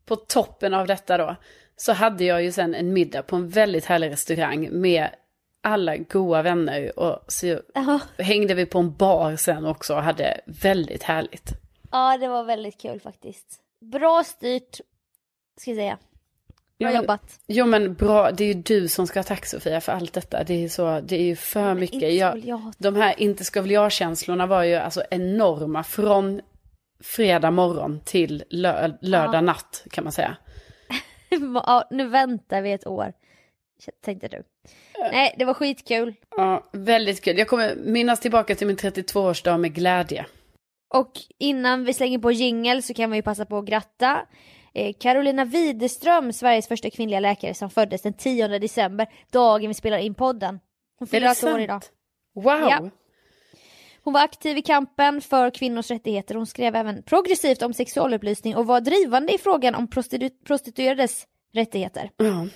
på 0.06 0.16
toppen 0.16 0.74
av 0.74 0.86
detta 0.86 1.16
då, 1.16 1.36
så 1.76 1.92
hade 1.92 2.24
jag 2.24 2.42
ju 2.42 2.52
sen 2.52 2.74
en 2.74 2.92
middag 2.92 3.22
på 3.22 3.36
en 3.36 3.48
väldigt 3.48 3.84
härlig 3.84 4.10
restaurang 4.10 4.68
med 4.72 5.08
alla 5.62 5.96
goa 5.96 6.42
vänner 6.42 6.98
och 6.98 7.24
så 7.28 7.60
Ja. 7.74 8.00
hängde 8.18 8.54
vi 8.54 8.66
på 8.66 8.78
en 8.78 8.96
bar 8.96 9.36
sen 9.36 9.66
också 9.66 9.94
och 9.94 10.02
hade 10.02 10.40
väldigt 10.46 11.02
härligt. 11.02 11.50
Ja, 11.92 12.18
det 12.18 12.28
var 12.28 12.44
väldigt 12.44 12.80
kul 12.80 13.00
faktiskt. 13.00 13.60
Bra 13.92 14.24
styrt, 14.24 14.80
ska 15.60 15.70
jag 15.70 15.76
säga. 15.78 15.98
Bra 16.78 16.88
Ja, 16.88 16.92
men- 16.92 17.02
jobbat. 17.02 17.40
Jo 17.46 17.66
men 17.66 17.94
bra, 17.94 18.30
det 18.30 18.44
är 18.44 18.48
ju 18.48 18.62
du 18.62 18.88
som 18.88 19.06
ska 19.06 19.18
ha 19.18 19.24
tack 19.24 19.46
Sofia 19.46 19.80
för 19.80 19.92
allt 19.92 20.12
detta. 20.12 20.44
Det 20.44 20.64
är, 20.64 20.68
så, 20.68 21.00
det 21.00 21.16
är 21.16 21.22
ju 21.22 21.36
för 21.36 21.74
mycket. 21.74 22.02
inte 22.02 22.06
ska 22.08 22.48
Jag, 22.48 22.72
de 22.78 22.96
här 22.96 23.20
inte 23.20 23.44
ska 23.44 23.62
väl 23.62 23.70
jag-känslorna 23.70 24.46
var 24.46 24.62
ju 24.62 24.74
alltså 24.74 25.02
enorma 25.10 25.84
från 25.84 26.40
fredag 27.04 27.50
morgon 27.50 28.00
till 28.04 28.44
lö, 28.50 28.90
lördag 29.00 29.44
natt 29.44 29.84
kan 29.90 30.04
man 30.04 30.12
säga. 30.12 30.36
Ja, 31.54 31.88
nu 31.90 32.08
väntar 32.08 32.62
vi 32.62 32.72
ett 32.72 32.86
år. 32.86 33.12
Tänkte 34.04 34.28
du. 34.28 34.42
Nej, 35.12 35.34
det 35.38 35.44
var 35.44 35.54
skitkul. 35.54 36.14
Ja, 36.36 36.68
väldigt 36.72 37.24
kul. 37.24 37.38
Jag 37.38 37.48
kommer 37.48 37.74
minnas 37.76 38.20
tillbaka 38.20 38.54
till 38.54 38.66
min 38.66 38.76
32-årsdag 38.76 39.58
med 39.58 39.74
glädje. 39.74 40.26
Och 40.94 41.12
innan 41.38 41.84
vi 41.84 41.94
slänger 41.94 42.18
på 42.18 42.32
jingel 42.32 42.82
så 42.82 42.94
kan 42.94 43.10
vi 43.10 43.16
ju 43.16 43.22
passa 43.22 43.44
på 43.44 43.58
att 43.58 43.64
gratta 43.64 44.26
Carolina 44.98 45.44
Widerström, 45.44 46.32
Sveriges 46.32 46.68
första 46.68 46.90
kvinnliga 46.90 47.20
läkare 47.20 47.54
som 47.54 47.70
föddes 47.70 48.02
den 48.02 48.12
10 48.12 48.48
december, 48.48 49.06
dagen 49.30 49.68
vi 49.68 49.74
spelar 49.74 49.98
in 49.98 50.14
podden. 50.14 50.60
Hon 50.98 51.08
fyller 51.08 51.26
alltså 51.26 51.52
år 51.52 51.60
idag. 51.60 51.82
Wow! 52.34 52.68
Ja. 52.70 52.90
Hon 54.02 54.12
var 54.12 54.20
aktiv 54.20 54.58
i 54.58 54.62
kampen 54.62 55.20
för 55.20 55.50
kvinnors 55.50 55.90
rättigheter. 55.90 56.34
Hon 56.34 56.46
skrev 56.46 56.76
även 56.76 57.02
progressivt 57.02 57.62
om 57.62 57.74
sexualupplysning 57.74 58.56
och 58.56 58.66
var 58.66 58.80
drivande 58.80 59.34
i 59.34 59.38
frågan 59.38 59.74
om 59.74 59.88
prostitu- 59.88 60.44
prostituerades 60.44 61.26
rättigheter. 61.52 62.10
Ja. 62.16 62.46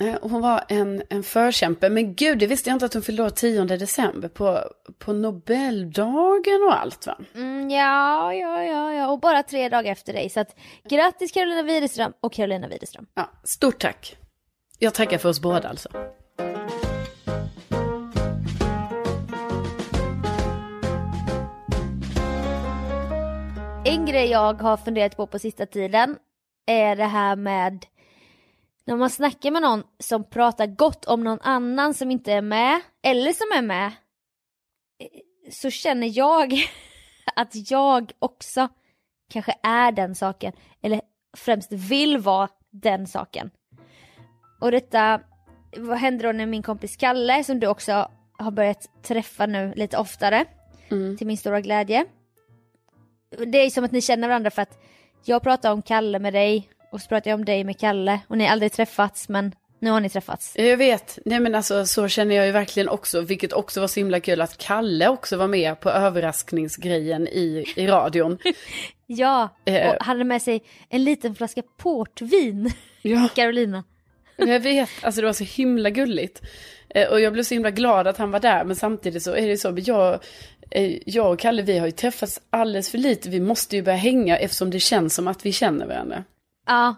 Nej, 0.00 0.18
Hon 0.22 0.40
var 0.40 0.64
en, 0.68 1.02
en 1.08 1.22
förkämpe, 1.22 1.90
men 1.90 2.14
gud, 2.14 2.38
det 2.38 2.46
visste 2.46 2.70
jag 2.70 2.74
inte 2.74 2.86
att 2.86 2.94
hon 2.94 3.02
fyllde 3.02 3.22
år 3.22 3.30
10 3.30 3.64
december 3.64 4.28
på, 4.28 4.60
på 4.98 5.12
Nobeldagen 5.12 6.62
och 6.68 6.80
allt 6.80 7.06
va? 7.06 7.18
Mm, 7.34 7.70
ja, 7.70 8.34
ja, 8.34 8.62
ja, 8.62 8.92
ja, 8.92 9.08
och 9.08 9.20
bara 9.20 9.42
tre 9.42 9.68
dagar 9.68 9.92
efter 9.92 10.12
dig. 10.12 10.30
Så 10.30 10.40
att 10.40 10.56
grattis 10.88 11.32
Carolina 11.32 11.62
Widerström 11.62 12.12
och 12.20 12.32
Carolina 12.32 12.68
Widerström. 12.68 13.06
Ja, 13.14 13.30
stort 13.44 13.78
tack. 13.78 14.16
Jag 14.78 14.94
tackar 14.94 15.18
för 15.18 15.28
oss 15.28 15.40
båda 15.40 15.68
alltså. 15.68 15.88
En 23.84 24.06
grej 24.06 24.30
jag 24.30 24.62
har 24.62 24.76
funderat 24.76 25.16
på 25.16 25.26
på 25.26 25.38
sista 25.38 25.66
tiden 25.66 26.16
är 26.66 26.96
det 26.96 27.04
här 27.04 27.36
med 27.36 27.86
när 28.84 28.96
man 28.96 29.10
snackar 29.10 29.50
med 29.50 29.62
någon 29.62 29.82
som 29.98 30.24
pratar 30.24 30.66
gott 30.66 31.04
om 31.04 31.24
någon 31.24 31.40
annan 31.40 31.94
som 31.94 32.10
inte 32.10 32.32
är 32.32 32.42
med, 32.42 32.80
eller 33.02 33.32
som 33.32 33.58
är 33.58 33.62
med, 33.62 33.86
eh, 33.86 35.20
så 35.50 35.70
känner 35.70 36.18
jag 36.18 36.54
att 37.36 37.70
jag 37.70 38.12
också 38.18 38.68
kanske 39.30 39.54
är 39.62 39.92
den 39.92 40.14
saken, 40.14 40.52
eller 40.82 41.00
främst 41.36 41.72
vill 41.72 42.18
vara 42.18 42.48
den 42.70 43.06
saken. 43.06 43.50
Och 44.60 44.70
detta 44.70 45.20
vad 45.76 45.98
händer 45.98 46.24
då 46.24 46.32
när 46.32 46.46
min 46.46 46.62
kompis 46.62 46.96
Kalle, 46.96 47.44
som 47.44 47.60
du 47.60 47.66
också 47.66 48.10
har 48.32 48.50
börjat 48.50 49.02
träffa 49.02 49.46
nu 49.46 49.72
lite 49.76 49.98
oftare, 49.98 50.44
till 51.18 51.26
min 51.26 51.36
stora 51.36 51.60
glädje. 51.60 52.06
Det 53.46 53.58
är 53.58 53.70
som 53.70 53.84
att 53.84 53.92
ni 53.92 54.00
känner 54.00 54.28
varandra 54.28 54.50
för 54.50 54.62
att 54.62 54.78
jag 55.24 55.42
pratar 55.42 55.72
om 55.72 55.82
Kalle 55.82 56.18
med 56.18 56.32
dig 56.32 56.68
och 56.92 57.00
så 57.00 57.08
pratar 57.08 57.30
jag 57.30 57.38
om 57.38 57.44
dig 57.44 57.64
med 57.64 57.78
Kalle 57.78 58.20
och 58.28 58.38
ni 58.38 58.44
har 58.44 58.52
aldrig 58.52 58.72
träffats 58.72 59.28
men 59.28 59.54
nu 59.78 59.90
har 59.90 60.00
ni 60.00 60.08
träffats. 60.10 60.52
Jag 60.56 60.76
vet, 60.76 61.18
nej 61.24 61.40
men 61.40 61.54
alltså 61.54 61.86
så 61.86 62.08
känner 62.08 62.34
jag 62.34 62.46
ju 62.46 62.52
verkligen 62.52 62.88
också, 62.88 63.20
vilket 63.20 63.52
också 63.52 63.80
var 63.80 63.88
så 63.88 64.00
himla 64.00 64.20
kul 64.20 64.40
att 64.40 64.58
Kalle 64.58 65.08
också 65.08 65.36
var 65.36 65.48
med 65.48 65.80
på 65.80 65.90
överraskningsgrejen 65.90 67.28
i, 67.28 67.64
i 67.76 67.86
radion. 67.86 68.38
Ja, 69.06 69.48
Eh. 69.64 69.90
och 69.90 70.04
hade 70.04 70.24
med 70.24 70.42
sig 70.42 70.62
en 70.88 71.04
liten 71.04 71.34
flaska 71.34 71.62
portvin, 71.78 72.72
Ja, 73.02 73.28
Carolina. 73.34 73.84
jag 74.36 74.60
vet, 74.60 74.88
alltså 75.02 75.20
det 75.20 75.26
var 75.26 75.32
så 75.32 75.44
himla 75.44 75.90
gulligt. 75.90 76.42
Eh, 76.94 77.08
Och 77.08 77.20
jag 77.20 77.32
blev 77.32 77.42
så 77.42 77.54
himla 77.54 77.70
glad 77.70 78.06
att 78.06 78.16
han 78.18 78.30
var 78.30 78.40
där, 78.40 78.64
men 78.64 78.76
samtidigt 78.76 79.22
så 79.22 79.34
är 79.34 79.48
det 79.48 79.56
så, 79.56 79.74
jag, 79.76 80.20
eh, 80.70 80.98
jag 81.06 81.32
och 81.32 81.38
Kalle 81.38 81.62
vi 81.62 81.78
har 81.78 81.86
ju 81.86 81.92
träffats 81.92 82.40
alldeles 82.50 82.90
för 82.90 82.98
lite, 82.98 83.28
vi 83.28 83.40
måste 83.40 83.76
ju 83.76 83.82
börja 83.82 83.98
hänga 83.98 84.38
eftersom 84.38 84.70
det 84.70 84.80
känns 84.80 85.14
som 85.14 85.28
att 85.28 85.46
vi 85.46 85.52
känner 85.52 85.86
varandra. 85.86 86.24
Ja, 86.70 86.94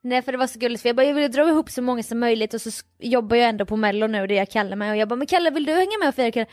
nej 0.00 0.22
för 0.22 0.32
det 0.32 0.38
var 0.38 0.46
så 0.46 0.58
gulligt 0.58 0.82
för 0.82 0.88
jag 0.88 0.96
bara 0.96 1.06
jag 1.06 1.14
ville 1.14 1.28
dra 1.28 1.48
ihop 1.48 1.70
så 1.70 1.82
många 1.82 2.02
som 2.02 2.20
möjligt 2.20 2.54
och 2.54 2.60
så 2.60 2.70
jobbar 2.98 3.36
jag 3.36 3.48
ändå 3.48 3.66
på 3.66 3.76
mello 3.76 4.06
nu 4.06 4.26
det 4.26 4.34
jag 4.34 4.50
kallar 4.50 4.76
mig 4.76 4.90
och 4.90 4.96
jag 4.96 5.08
bara 5.08 5.16
men 5.16 5.26
Kalle 5.26 5.50
vill 5.50 5.64
du 5.64 5.72
hänga 5.72 5.98
med 6.00 6.08
och 6.08 6.14
fira 6.14 6.30
kväll? 6.30 6.46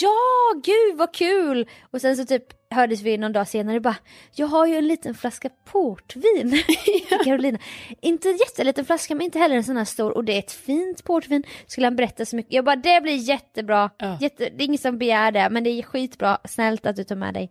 ja 0.00 0.60
gud 0.64 0.98
vad 0.98 1.14
kul! 1.14 1.68
Och 1.90 2.00
sen 2.00 2.16
så 2.16 2.24
typ 2.24 2.44
hördes 2.70 3.02
vi 3.02 3.18
någon 3.18 3.32
dag 3.32 3.48
senare 3.48 3.80
bara, 3.80 3.96
jag 4.34 4.46
har 4.46 4.66
ju 4.66 4.76
en 4.76 4.88
liten 4.88 5.14
flaska 5.14 5.50
portvin 5.64 6.50
till 6.84 7.18
Carolina. 7.24 7.58
Inte 8.00 8.28
en 8.28 8.36
jätteliten 8.36 8.84
flaska 8.84 9.14
men 9.14 9.24
inte 9.24 9.38
heller 9.38 9.56
en 9.56 9.64
sån 9.64 9.76
här 9.76 9.84
stor 9.84 10.10
och 10.10 10.24
det 10.24 10.32
är 10.32 10.38
ett 10.38 10.52
fint 10.52 11.04
portvin. 11.04 11.42
Skulle 11.66 11.86
han 11.86 11.96
berätta 11.96 12.24
så 12.24 12.36
mycket, 12.36 12.52
jag 12.52 12.64
bara 12.64 12.76
det 12.76 13.00
blir 13.00 13.16
jättebra. 13.16 13.90
Ja. 13.98 14.18
Jätte, 14.20 14.48
det 14.56 14.64
är 14.64 14.66
ingen 14.66 14.78
som 14.78 14.98
begär 14.98 15.32
det 15.32 15.48
men 15.50 15.64
det 15.64 15.70
är 15.70 15.82
skitbra, 15.82 16.38
snällt 16.44 16.86
att 16.86 16.96
du 16.96 17.04
tar 17.04 17.16
med 17.16 17.34
dig 17.34 17.50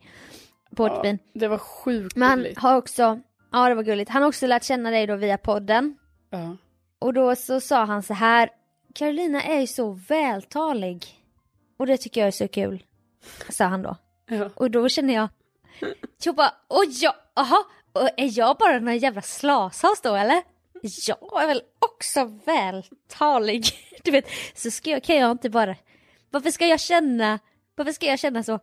portvin. 0.75 1.19
Ja, 1.33 1.39
det 1.39 1.47
var 1.47 1.57
sjukt 1.57 2.15
Men 2.15 2.29
han 2.29 2.45
har 2.55 2.77
också, 2.77 3.19
ja 3.57 3.69
det 3.69 3.75
var 3.75 3.83
gulligt, 3.83 4.11
han 4.11 4.21
har 4.21 4.29
också 4.29 4.47
lärt 4.47 4.63
känna 4.63 4.91
dig 4.91 5.07
då 5.07 5.15
via 5.15 5.37
podden. 5.37 5.97
Ja. 6.29 6.57
Och 6.99 7.13
då 7.13 7.35
så 7.35 7.61
sa 7.61 7.85
han 7.85 8.03
så 8.03 8.13
här, 8.13 8.49
Carolina 8.93 9.43
är 9.43 9.59
ju 9.59 9.67
så 9.67 9.91
vältalig. 9.91 11.05
Och 11.77 11.87
det 11.87 11.97
tycker 11.97 12.21
jag 12.21 12.27
är 12.27 12.31
så 12.31 12.47
kul. 12.47 12.83
Sa 13.49 13.65
han 13.65 13.81
då. 13.81 13.95
Ja. 14.25 14.49
Och 14.55 14.71
då 14.71 14.89
känner 14.89 15.13
jag, 15.13 15.29
jag 16.23 16.35
bara, 16.35 16.51
aha, 17.35 17.63
och 17.91 18.09
är 18.17 18.37
jag 18.37 18.57
bara 18.57 18.79
någon 18.79 18.97
jävla 18.97 19.21
slashas 19.21 20.01
då 20.01 20.15
eller? 20.15 20.43
Jag 21.07 21.43
är 21.43 21.47
väl 21.47 21.61
också 21.79 22.39
vältalig. 22.45 23.65
Du 24.03 24.11
vet, 24.11 24.27
så 24.55 24.71
ska 24.71 24.89
jag, 24.89 25.03
kan 25.03 25.15
jag 25.15 25.31
inte 25.31 25.49
bara, 25.49 25.75
varför 26.29 26.51
ska 26.51 26.67
jag 26.67 26.79
känna, 26.79 27.39
varför 27.75 27.91
ska 27.91 28.05
jag 28.05 28.19
känna 28.19 28.43
så? 28.43 28.59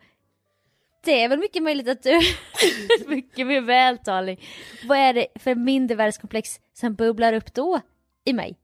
Det 1.05 1.23
är 1.23 1.29
väl 1.29 1.39
mycket 1.39 1.63
möjligt 1.63 1.89
att 1.89 2.03
du 2.03 2.11
är 2.11 3.09
mycket 3.09 3.47
mer 3.47 3.61
vältalig. 3.61 4.41
Vad 4.85 4.99
är 4.99 5.13
det 5.15 5.27
för 5.35 5.55
mindervärdeskomplex 5.55 6.61
som 6.73 6.95
bubblar 6.95 7.33
upp 7.33 7.55
då 7.55 7.81
i 8.25 8.33
mig? 8.33 8.57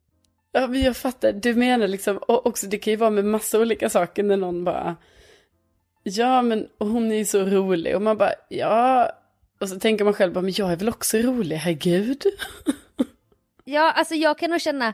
Ja, 0.52 0.66
men 0.66 0.80
jag 0.82 0.96
fattar. 0.96 1.32
Du 1.32 1.54
menar 1.54 1.88
liksom, 1.88 2.16
och 2.18 2.46
också 2.46 2.66
det 2.66 2.78
kan 2.78 2.90
ju 2.90 2.96
vara 2.96 3.10
med 3.10 3.24
massa 3.24 3.58
olika 3.60 3.88
saker 3.90 4.22
när 4.22 4.36
någon 4.36 4.64
bara, 4.64 4.96
ja 6.02 6.42
men 6.42 6.68
hon 6.78 7.12
är 7.12 7.16
ju 7.16 7.24
så 7.24 7.40
rolig 7.44 7.96
och 7.96 8.02
man 8.02 8.18
bara, 8.18 8.32
ja, 8.48 9.12
och 9.60 9.68
så 9.68 9.78
tänker 9.80 10.04
man 10.04 10.14
själv 10.14 10.32
bara, 10.32 10.42
men 10.42 10.52
jag 10.56 10.72
är 10.72 10.76
väl 10.76 10.88
också 10.88 11.18
rolig, 11.18 11.56
herregud. 11.56 12.22
Ja, 13.64 13.90
alltså 13.92 14.14
jag 14.14 14.38
kan 14.38 14.50
nog 14.50 14.60
känna, 14.60 14.92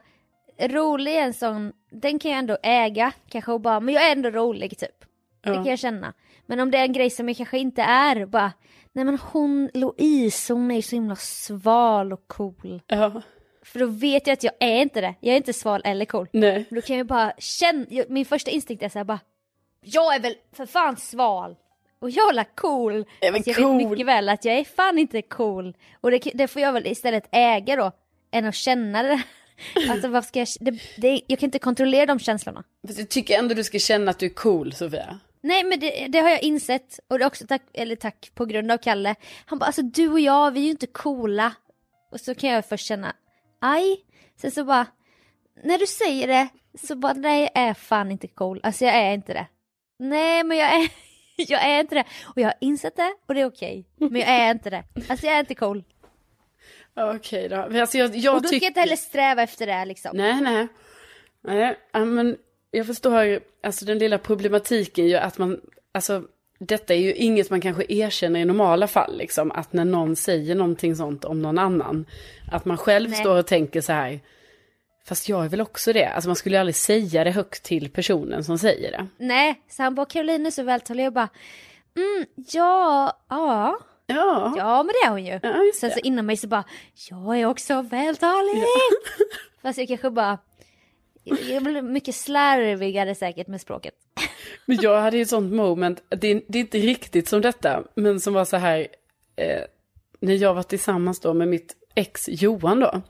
rolig 0.60 1.12
är 1.16 1.22
en 1.22 1.34
sån, 1.34 1.72
den 1.90 2.18
kan 2.18 2.30
jag 2.30 2.38
ändå 2.38 2.58
äga 2.62 3.12
kanske 3.28 3.52
och 3.52 3.60
bara, 3.60 3.80
men 3.80 3.94
jag 3.94 4.06
är 4.08 4.12
ändå 4.12 4.30
rolig 4.30 4.78
typ. 4.78 5.04
Det 5.40 5.48
kan 5.54 5.64
Ja. 5.64 5.70
jag 5.70 5.78
känna. 5.78 6.12
Men 6.46 6.60
om 6.60 6.70
det 6.70 6.78
är 6.78 6.82
en 6.82 6.92
grej 6.92 7.10
som 7.10 7.28
jag 7.28 7.36
kanske 7.36 7.58
inte 7.58 7.82
är, 7.82 8.26
bara, 8.26 8.52
nej 8.92 9.04
men 9.04 9.18
hon, 9.32 9.70
Louise, 9.74 10.52
hon 10.52 10.70
är 10.70 10.74
ju 10.76 10.82
så 10.82 10.96
himla 10.96 11.16
sval 11.16 12.12
och 12.12 12.24
cool. 12.26 12.82
Ja, 12.86 13.22
För 13.64 13.78
då 13.78 13.86
vet 13.86 14.26
jag 14.26 14.32
att 14.34 14.42
jag 14.42 14.52
är 14.60 14.82
inte 14.82 15.00
det, 15.00 15.14
jag 15.20 15.32
är 15.32 15.36
inte 15.36 15.52
sval 15.52 15.82
eller 15.84 16.04
cool. 16.04 16.28
nej. 16.32 16.64
Då 16.70 16.80
kan 16.80 16.96
jag 16.96 17.06
bara 17.06 17.32
känna, 17.38 17.86
min 18.08 18.24
första 18.24 18.50
instinkt 18.50 18.82
är 18.82 18.88
så 18.88 18.98
här 18.98 19.04
bara, 19.04 19.20
jag 19.80 20.14
är 20.14 20.20
väl 20.20 20.34
för 20.52 20.66
fan 20.66 20.96
sval. 20.96 21.56
Och 21.98 22.10
jag 22.10 22.36
är 22.36 22.44
cool. 22.54 22.92
Väl 23.20 23.34
Alltså, 23.34 23.50
jag 23.50 23.56
cool. 23.56 23.78
vet 23.78 23.88
mycket 23.90 24.06
väl 24.06 24.28
att 24.28 24.44
jag 24.44 24.54
är 24.58 24.64
fan 24.64 24.98
inte 24.98 25.22
cool. 25.22 25.76
Och 26.00 26.10
det, 26.10 26.18
det 26.34 26.48
får 26.48 26.62
jag 26.62 26.72
väl 26.72 26.86
istället 26.86 27.28
äga 27.32 27.76
då, 27.76 27.92
än 28.30 28.44
att 28.44 28.54
känna 28.54 29.02
det. 29.02 29.22
Alltså 29.90 30.08
vad 30.08 30.24
ska 30.24 30.38
jag, 30.38 30.48
det, 30.60 30.70
det, 30.96 31.20
jag 31.26 31.38
kan 31.38 31.46
inte 31.46 31.58
kontrollera 31.58 32.06
de 32.06 32.18
känslorna. 32.18 32.64
Fast 32.86 32.98
jag 32.98 33.08
tycker 33.08 33.38
ändå 33.38 33.54
du 33.54 33.64
ska 33.64 33.78
känna 33.78 34.10
att 34.10 34.18
du 34.18 34.26
är 34.26 34.30
cool, 34.30 34.72
Sofia. 34.72 35.18
Nej 35.46 35.64
men 35.64 35.80
det, 35.80 36.06
det 36.08 36.18
har 36.18 36.30
jag 36.30 36.42
insett 36.42 37.00
och 37.08 37.18
det 37.18 37.24
är 37.24 37.26
också 37.26 37.46
tack, 37.46 37.62
eller 37.72 37.96
tack 37.96 38.30
på 38.34 38.44
grund 38.44 38.70
av 38.70 38.78
Kalle. 38.78 39.14
Han 39.46 39.58
bara 39.58 39.66
alltså 39.66 39.82
du 39.82 40.08
och 40.08 40.20
jag 40.20 40.50
vi 40.50 40.60
är 40.60 40.64
ju 40.64 40.70
inte 40.70 40.86
coola. 40.86 41.52
Och 42.12 42.20
så 42.20 42.34
kan 42.34 42.50
jag 42.50 42.68
först 42.68 42.86
känna 42.86 43.16
aj. 43.60 44.04
Sen 44.36 44.50
så 44.50 44.64
bara 44.64 44.86
när 45.64 45.78
du 45.78 45.86
säger 45.86 46.26
det 46.26 46.48
så 46.86 46.96
bara 46.96 47.12
nej 47.12 47.40
jag 47.54 47.64
är 47.64 47.74
fan 47.74 48.10
inte 48.10 48.28
cool. 48.28 48.60
Alltså 48.62 48.84
jag 48.84 48.94
är 48.94 49.14
inte 49.14 49.32
det. 49.32 49.46
Nej 49.98 50.44
men 50.44 50.58
jag 50.58 50.74
är, 50.74 50.88
jag 51.36 51.64
är 51.64 51.80
inte 51.80 51.94
det. 51.94 52.04
Och 52.24 52.40
jag 52.40 52.46
har 52.46 52.54
insett 52.60 52.96
det 52.96 53.14
och 53.26 53.34
det 53.34 53.40
är 53.40 53.46
okej. 53.46 53.86
Men 53.96 54.16
jag 54.16 54.28
är 54.28 54.50
inte 54.50 54.70
det. 54.70 54.84
Alltså 55.08 55.26
jag 55.26 55.34
är 55.34 55.40
inte 55.40 55.54
cool. 55.54 55.84
Okej 56.96 57.48
då. 57.48 57.56
Men 57.56 57.80
Alltså 57.80 57.98
jag, 57.98 58.16
jag 58.16 58.36
och 58.36 58.42
då 58.42 58.48
ska 58.48 58.56
jag 58.56 58.62
inte 58.62 58.80
heller 58.80 58.96
sträva 58.96 59.42
efter 59.42 59.66
det 59.66 59.84
liksom. 59.84 60.16
Nej, 60.16 60.40
nej. 60.40 60.68
Nej, 61.42 61.76
men 61.92 62.36
jag 62.70 62.86
förstår, 62.86 63.40
alltså 63.62 63.84
den 63.84 63.98
lilla 63.98 64.18
problematiken 64.18 65.06
ju 65.06 65.16
att 65.16 65.38
man, 65.38 65.60
alltså 65.92 66.22
detta 66.58 66.94
är 66.94 66.98
ju 66.98 67.14
inget 67.14 67.50
man 67.50 67.60
kanske 67.60 67.84
erkänner 67.88 68.40
i 68.40 68.44
normala 68.44 68.86
fall, 68.86 69.18
liksom, 69.18 69.52
att 69.52 69.72
när 69.72 69.84
någon 69.84 70.16
säger 70.16 70.54
någonting 70.54 70.96
sånt 70.96 71.24
om 71.24 71.42
någon 71.42 71.58
annan, 71.58 72.06
att 72.52 72.64
man 72.64 72.76
själv 72.76 73.10
Nej. 73.10 73.18
står 73.20 73.38
och 73.38 73.46
tänker 73.46 73.80
så 73.80 73.92
här, 73.92 74.20
fast 75.06 75.28
jag 75.28 75.44
är 75.44 75.48
väl 75.48 75.60
också 75.60 75.92
det, 75.92 76.06
alltså 76.06 76.28
man 76.28 76.36
skulle 76.36 76.56
ju 76.56 76.60
aldrig 76.60 76.76
säga 76.76 77.24
det 77.24 77.30
högt 77.30 77.62
till 77.62 77.90
personen 77.90 78.44
som 78.44 78.58
säger 78.58 78.90
det. 78.92 79.06
Nej, 79.18 79.62
så 79.68 79.82
han 79.82 79.94
bara 79.94 80.06
Caroline 80.06 80.46
är 80.46 80.50
så 80.50 80.62
vältalig. 80.62 81.04
Jag 81.04 81.12
bara 81.12 81.28
mm, 81.96 82.26
ja, 82.52 83.18
ja. 83.28 83.78
Ja, 84.06 84.54
Ja 84.56 84.82
men 84.82 84.92
det 85.02 85.06
är 85.06 85.10
hon 85.10 85.24
ju. 85.24 85.40
Ja, 85.42 85.54
Sen 85.80 85.90
så 85.90 85.98
inom 85.98 86.26
mig 86.26 86.36
så 86.36 86.46
bara, 86.46 86.64
jag 87.10 87.40
är 87.40 87.46
också 87.46 87.82
vältalig. 87.82 88.64
Fast 89.62 89.78
jag 89.78 89.88
kanske 89.88 90.10
bara, 90.10 90.38
jag 91.26 91.62
blir 91.62 91.82
mycket 91.82 92.14
slarvigare 92.14 93.14
säkert 93.14 93.46
med 93.46 93.60
språket. 93.60 93.94
men 94.66 94.78
jag 94.80 95.00
hade 95.00 95.16
ju 95.16 95.22
ett 95.22 95.28
sånt 95.28 95.52
moment, 95.52 96.02
det 96.08 96.28
är, 96.28 96.42
det 96.48 96.58
är 96.58 96.60
inte 96.60 96.78
riktigt 96.78 97.28
som 97.28 97.40
detta, 97.40 97.84
men 97.94 98.20
som 98.20 98.34
var 98.34 98.44
så 98.44 98.56
här, 98.56 98.86
eh, 99.36 99.62
när 100.20 100.34
jag 100.34 100.54
var 100.54 100.62
tillsammans 100.62 101.20
då 101.20 101.34
med 101.34 101.48
mitt 101.48 101.76
ex 101.94 102.28
Johan 102.28 102.80
då. 102.80 103.02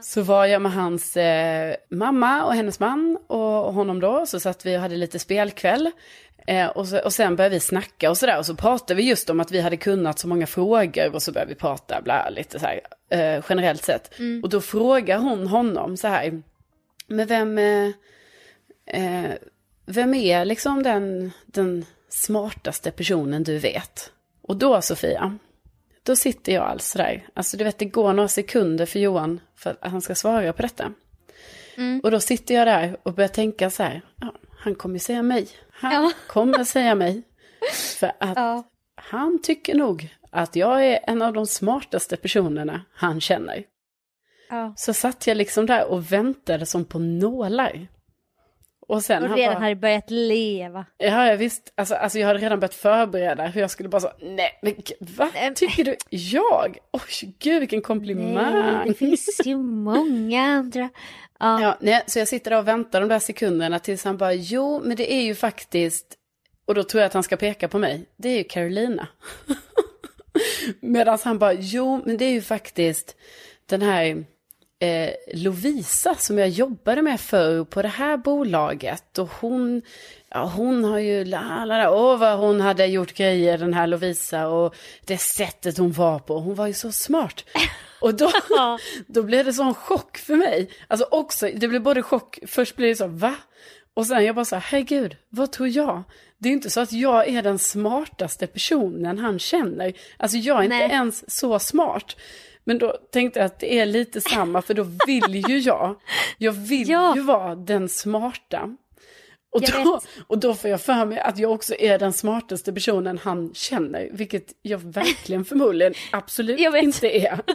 Så 0.00 0.22
var 0.22 0.46
jag 0.46 0.62
med 0.62 0.72
hans 0.72 1.16
eh, 1.16 1.74
mamma 1.90 2.44
och 2.44 2.54
hennes 2.54 2.80
man 2.80 3.18
och 3.26 3.74
honom 3.74 4.00
då. 4.00 4.26
Så 4.26 4.40
satt 4.40 4.66
vi 4.66 4.76
och 4.76 4.80
hade 4.80 4.96
lite 4.96 5.18
spelkväll. 5.18 5.90
Eh, 6.46 6.66
och, 6.66 6.88
så, 6.88 6.98
och 6.98 7.12
sen 7.12 7.36
började 7.36 7.54
vi 7.54 7.60
snacka 7.60 8.10
och 8.10 8.18
sådär. 8.18 8.38
Och 8.38 8.46
så 8.46 8.54
pratade 8.54 8.94
vi 8.94 9.02
just 9.02 9.30
om 9.30 9.40
att 9.40 9.50
vi 9.50 9.60
hade 9.60 9.76
kunnat 9.76 10.18
så 10.18 10.28
många 10.28 10.46
frågor. 10.46 11.14
Och 11.14 11.22
så 11.22 11.32
började 11.32 11.48
vi 11.48 11.54
prata 11.54 12.02
bla, 12.02 12.30
lite 12.30 12.58
så 12.58 12.66
här 12.66 12.80
eh, 13.10 13.44
generellt 13.48 13.84
sett. 13.84 14.14
Och 14.42 14.48
då 14.48 14.60
frågar 14.60 15.18
hon 15.18 15.46
honom 15.46 15.96
så 15.96 16.08
här. 16.08 16.42
Men 17.08 17.26
vem, 17.26 17.58
eh, 17.58 17.90
eh, 18.86 19.32
vem 19.86 20.14
är 20.14 20.44
liksom 20.44 20.82
den, 20.82 21.32
den 21.46 21.84
smartaste 22.08 22.90
personen 22.90 23.42
du 23.42 23.58
vet? 23.58 24.12
Och 24.42 24.56
då 24.56 24.82
Sofia, 24.82 25.38
då 26.02 26.16
sitter 26.16 26.52
jag 26.52 26.64
alltså 26.64 26.98
där. 26.98 27.28
Alltså 27.34 27.56
du 27.56 27.64
vet 27.64 27.78
det 27.78 27.84
går 27.84 28.12
några 28.12 28.28
sekunder 28.28 28.86
för 28.86 28.98
Johan 28.98 29.40
för 29.56 29.70
att 29.80 29.90
han 29.90 30.00
ska 30.02 30.14
svara 30.14 30.52
på 30.52 30.62
detta. 30.62 30.92
Och 32.02 32.10
då 32.10 32.20
sitter 32.20 32.54
jag 32.54 32.66
där 32.66 32.96
och 33.02 33.14
börjar 33.14 33.28
tänka 33.28 33.70
så 33.70 33.82
här, 33.82 34.02
ja, 34.20 34.34
han 34.58 34.74
kommer 34.74 34.98
säga 34.98 35.22
mig. 35.22 35.48
Han 35.70 35.92
Ja. 35.92 36.12
kommer 36.28 36.64
säga 36.64 36.94
mig. 36.94 37.22
För 37.98 38.06
att 38.20 38.36
Ja. 38.36 38.62
han 38.96 39.42
tycker 39.42 39.74
nog 39.74 40.14
att 40.30 40.56
jag 40.56 40.86
är 40.86 41.00
en 41.06 41.22
av 41.22 41.32
de 41.32 41.46
smartaste 41.46 42.16
personerna 42.16 42.84
han 42.94 43.20
känner. 43.20 43.64
Ja. 44.50 44.74
Så 44.76 44.94
satt 44.94 45.26
jag 45.26 45.36
liksom 45.36 45.66
där 45.66 45.86
och 45.86 46.12
väntade 46.12 46.66
som 46.66 46.84
på 46.84 46.98
nålar. 46.98 47.88
Och 48.88 49.04
sen 49.04 49.22
Och 49.22 49.36
redan 49.36 49.54
bara, 49.54 49.60
hade 49.62 49.76
börjat 49.76 50.10
leva. 50.10 50.84
Ja, 50.98 51.26
jag 51.26 51.36
visst. 51.36 51.72
Alltså, 51.74 51.94
alltså 51.94 52.18
jag 52.18 52.26
hade 52.26 52.38
redan 52.38 52.60
börjat 52.60 52.74
förbereda 52.74 53.46
hur 53.46 53.60
jag 53.60 53.70
skulle 53.70 53.88
bara 53.88 54.00
så, 54.00 54.10
nej 54.20 54.58
men 54.62 54.74
vad 55.00 55.28
Nej, 55.34 55.54
tycker 55.54 55.84
du? 55.84 55.96
Jag? 56.10 56.78
Oj, 56.92 57.34
gud 57.38 57.60
vilken 57.60 57.76
Nej, 57.76 57.84
komplimang. 57.84 58.88
det 58.88 58.94
finns 58.94 59.40
ju 59.44 59.56
många 59.56 60.42
andra. 60.42 60.88
Ja. 61.38 61.62
Ja, 61.62 61.76
nej, 61.80 62.02
så 62.06 62.18
jag 62.18 62.28
sitter 62.28 62.50
där 62.50 62.58
och 62.58 62.68
väntar 62.68 63.00
de 63.00 63.08
där 63.08 63.18
sekunderna 63.18 63.78
tills 63.78 64.04
han 64.04 64.16
bara, 64.16 64.32
jo 64.32 64.80
men 64.84 64.96
det 64.96 65.12
är 65.12 65.22
ju 65.22 65.34
faktiskt, 65.34 66.06
och 66.66 66.74
då 66.74 66.82
tror 66.82 67.00
jag 67.00 67.06
att 67.06 67.14
han 67.14 67.22
ska 67.22 67.36
peka 67.36 67.68
på 67.68 67.78
mig, 67.78 68.06
det 68.16 68.28
är 68.28 68.38
ju 68.38 68.44
Carolina. 68.44 69.08
Medan 70.80 71.18
han 71.24 71.38
bara, 71.38 71.52
jo 71.52 72.02
men 72.04 72.16
det 72.16 72.24
är 72.24 72.32
ju 72.32 72.42
faktiskt 72.42 73.16
den 73.66 73.82
här 73.82 74.24
eh, 74.78 75.10
Lovisa 75.34 76.14
som 76.14 76.38
jag 76.38 76.48
jobbade 76.48 77.02
med 77.02 77.20
förr 77.20 77.64
på 77.64 77.82
det 77.82 77.88
här 77.88 78.16
bolaget. 78.16 79.18
Och 79.18 79.30
hon, 79.40 79.82
ja, 80.30 80.44
hon 80.44 80.84
har 80.84 80.98
ju, 80.98 81.24
la, 81.24 81.64
la, 81.64 81.78
la, 81.78 81.90
åh 81.90 82.18
vad 82.18 82.38
hon 82.38 82.60
hade 82.60 82.86
gjort 82.86 83.14
grejer 83.14 83.58
den 83.58 83.74
här 83.74 83.86
Lovisa 83.86 84.48
och 84.48 84.74
det 85.04 85.18
sättet 85.18 85.78
hon 85.78 85.92
var 85.92 86.18
på. 86.18 86.38
Hon 86.38 86.54
var 86.54 86.66
ju 86.66 86.74
så 86.74 86.92
smart. 86.92 87.44
Och 88.00 88.14
då, 88.14 88.32
då 89.06 89.22
blev 89.22 89.44
det 89.44 89.52
sån 89.52 89.74
chock 89.74 90.18
för 90.18 90.36
mig. 90.36 90.70
Alltså 90.88 91.06
också, 91.10 91.50
det 91.54 91.68
blev 91.68 91.82
både 91.82 92.02
chock, 92.02 92.38
först 92.46 92.76
blev 92.76 92.88
det 92.88 92.96
så, 92.96 93.06
va? 93.06 93.34
Och 93.94 94.06
sen 94.06 94.24
jag 94.24 94.34
bara 94.34 94.44
så 94.44 94.56
här, 94.56 94.62
herregud, 94.62 95.16
vad 95.28 95.52
tror 95.52 95.68
jag? 95.68 96.02
Det 96.38 96.48
är 96.48 96.52
inte 96.52 96.70
så 96.70 96.80
att 96.80 96.92
jag 96.92 97.28
är 97.28 97.42
den 97.42 97.58
smartaste 97.58 98.46
personen 98.46 99.18
han 99.18 99.38
känner. 99.38 99.92
Alltså 100.16 100.36
jag 100.36 100.58
är 100.58 100.62
inte 100.62 100.76
Nej. 100.76 100.90
ens 100.90 101.36
så 101.36 101.58
smart. 101.58 102.16
Men 102.68 102.78
då 102.78 102.96
tänkte 103.12 103.40
jag 103.40 103.46
att 103.46 103.58
det 103.58 103.78
är 103.78 103.86
lite 103.86 104.20
samma, 104.20 104.62
för 104.62 104.74
då 104.74 104.86
vill 105.06 105.44
ju 105.48 105.58
jag, 105.58 106.00
jag 106.38 106.52
vill 106.52 106.88
Ja. 106.92 107.16
ju 107.16 107.22
vara 107.22 107.54
den 107.54 107.88
smarta. 107.88 108.76
Och 109.50 109.62
då, 109.62 110.00
och 110.26 110.38
då 110.38 110.54
får 110.54 110.70
jag 110.70 110.80
för 110.80 111.04
mig 111.04 111.18
att 111.18 111.38
jag 111.38 111.52
också 111.52 111.74
är 111.78 111.98
den 111.98 112.12
smartaste 112.12 112.72
personen 112.72 113.18
han 113.18 113.54
känner, 113.54 114.08
vilket 114.12 114.52
jag 114.62 114.78
verkligen 114.78 115.44
förmodligen 115.44 115.94
absolut 116.12 116.60
inte 116.60 117.18
är. 117.18 117.40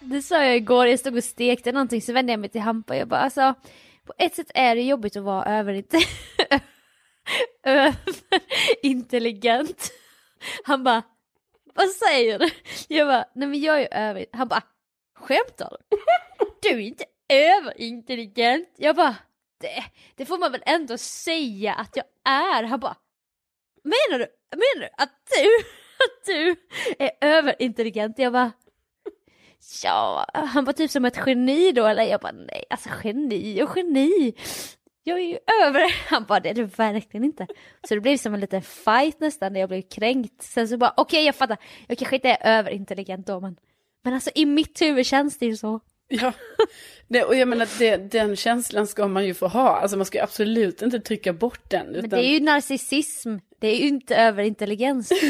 Det 0.00 0.22
sa 0.22 0.44
jag 0.44 0.56
igår, 0.56 0.86
jag 0.86 1.00
stod 1.00 1.16
och 1.16 1.24
stekte 1.24 1.72
någonting 1.72 2.02
så 2.02 2.12
vände 2.12 2.32
jag 2.32 2.40
mig 2.40 2.50
till 2.50 2.60
Hampa 2.60 2.94
och 2.94 3.00
jag 3.00 3.08
bara 3.08 3.20
alltså 3.20 3.54
på 4.06 4.12
ett 4.18 4.34
sätt 4.34 4.50
är 4.54 4.74
det 4.74 4.82
jobbigt 4.82 5.16
att 5.16 5.24
vara 5.24 5.44
överintelligent. 7.64 9.92
Han 10.64 10.84
bara, 10.84 11.02
vad 11.74 11.88
säger 11.88 12.38
du? 12.38 12.50
Jag 12.88 13.08
bara, 13.08 13.24
nej 13.34 13.48
men 13.48 13.60
jag 13.60 13.76
är 13.76 13.80
ju 13.80 13.86
över... 13.86 14.26
Han 14.32 14.48
bara, 14.48 14.62
skämtar 15.14 15.70
du? 15.70 15.96
Du 16.62 16.68
är 16.68 16.78
inte 16.80 17.04
överintelligent. 17.28 18.68
Jag 18.76 18.96
bara, 18.96 19.16
det, 19.60 19.84
det 20.14 20.26
får 20.26 20.38
man 20.38 20.52
väl 20.52 20.62
ändå 20.66 20.98
säga 20.98 21.74
att 21.74 21.96
jag 21.96 22.04
är. 22.24 22.62
Han 22.62 22.80
bara, 22.80 22.96
menar 23.84 24.18
du, 24.18 24.26
menar 24.56 24.80
du 24.80 24.88
att 24.96 25.12
du, 25.30 25.46
att 26.04 26.26
du 26.26 26.56
är 26.98 27.10
överintelligent? 27.20 28.18
Jag 28.18 28.32
bara, 28.32 28.52
ja, 29.84 30.26
han 30.32 30.64
var 30.64 30.72
typ 30.72 30.90
som 30.90 31.04
ett 31.04 31.26
geni 31.26 31.72
då 31.72 31.86
eller? 31.86 32.02
Jag 32.02 32.20
bara, 32.20 32.32
nej 32.32 32.64
alltså 32.70 32.88
geni 33.04 33.62
och 33.62 33.76
geni. 33.76 34.34
Jag 35.08 35.18
är 35.18 35.24
ju 35.24 35.38
över. 35.66 35.94
Han 36.08 36.24
bara, 36.24 36.40
det 36.40 36.48
är 36.48 36.54
du 36.54 36.64
verkligen 36.64 37.24
inte. 37.24 37.46
Så 37.88 37.94
det 37.94 38.00
blev 38.00 38.16
som 38.16 38.34
en 38.34 38.40
liten 38.40 38.62
fight 38.62 39.20
nästan 39.20 39.52
när 39.52 39.60
jag 39.60 39.68
blev 39.68 39.82
kränkt. 39.82 40.42
Sen 40.42 40.68
så 40.68 40.76
bara, 40.76 40.94
okej 40.96 41.18
okay, 41.18 41.26
jag 41.26 41.34
fattar, 41.34 41.56
jag 41.86 41.98
kanske 41.98 42.16
inte 42.16 42.28
är 42.28 42.58
överintelligent 42.58 43.26
då 43.26 43.40
men, 43.40 43.56
men 44.04 44.14
alltså 44.14 44.30
i 44.34 44.46
mitt 44.46 44.82
huvud 44.82 45.06
känns 45.06 45.38
det 45.38 45.46
ju 45.46 45.56
så. 45.56 45.80
Ja, 46.08 46.32
det, 47.08 47.24
och 47.24 47.34
jag 47.34 47.48
menar 47.48 47.68
det, 47.78 47.96
den 47.96 48.36
känslan 48.36 48.86
ska 48.86 49.08
man 49.08 49.26
ju 49.26 49.34
få 49.34 49.46
ha. 49.46 49.76
Alltså 49.76 49.96
man 49.96 50.06
ska 50.06 50.22
absolut 50.22 50.82
inte 50.82 51.00
trycka 51.00 51.32
bort 51.32 51.70
den. 51.70 51.86
Utan... 51.86 52.00
Men 52.00 52.10
det 52.10 52.26
är 52.26 52.32
ju 52.32 52.40
narcissism, 52.40 53.36
det 53.58 53.68
är 53.68 53.76
ju 53.76 53.88
inte 53.88 54.16
överintelligens. 54.16 55.12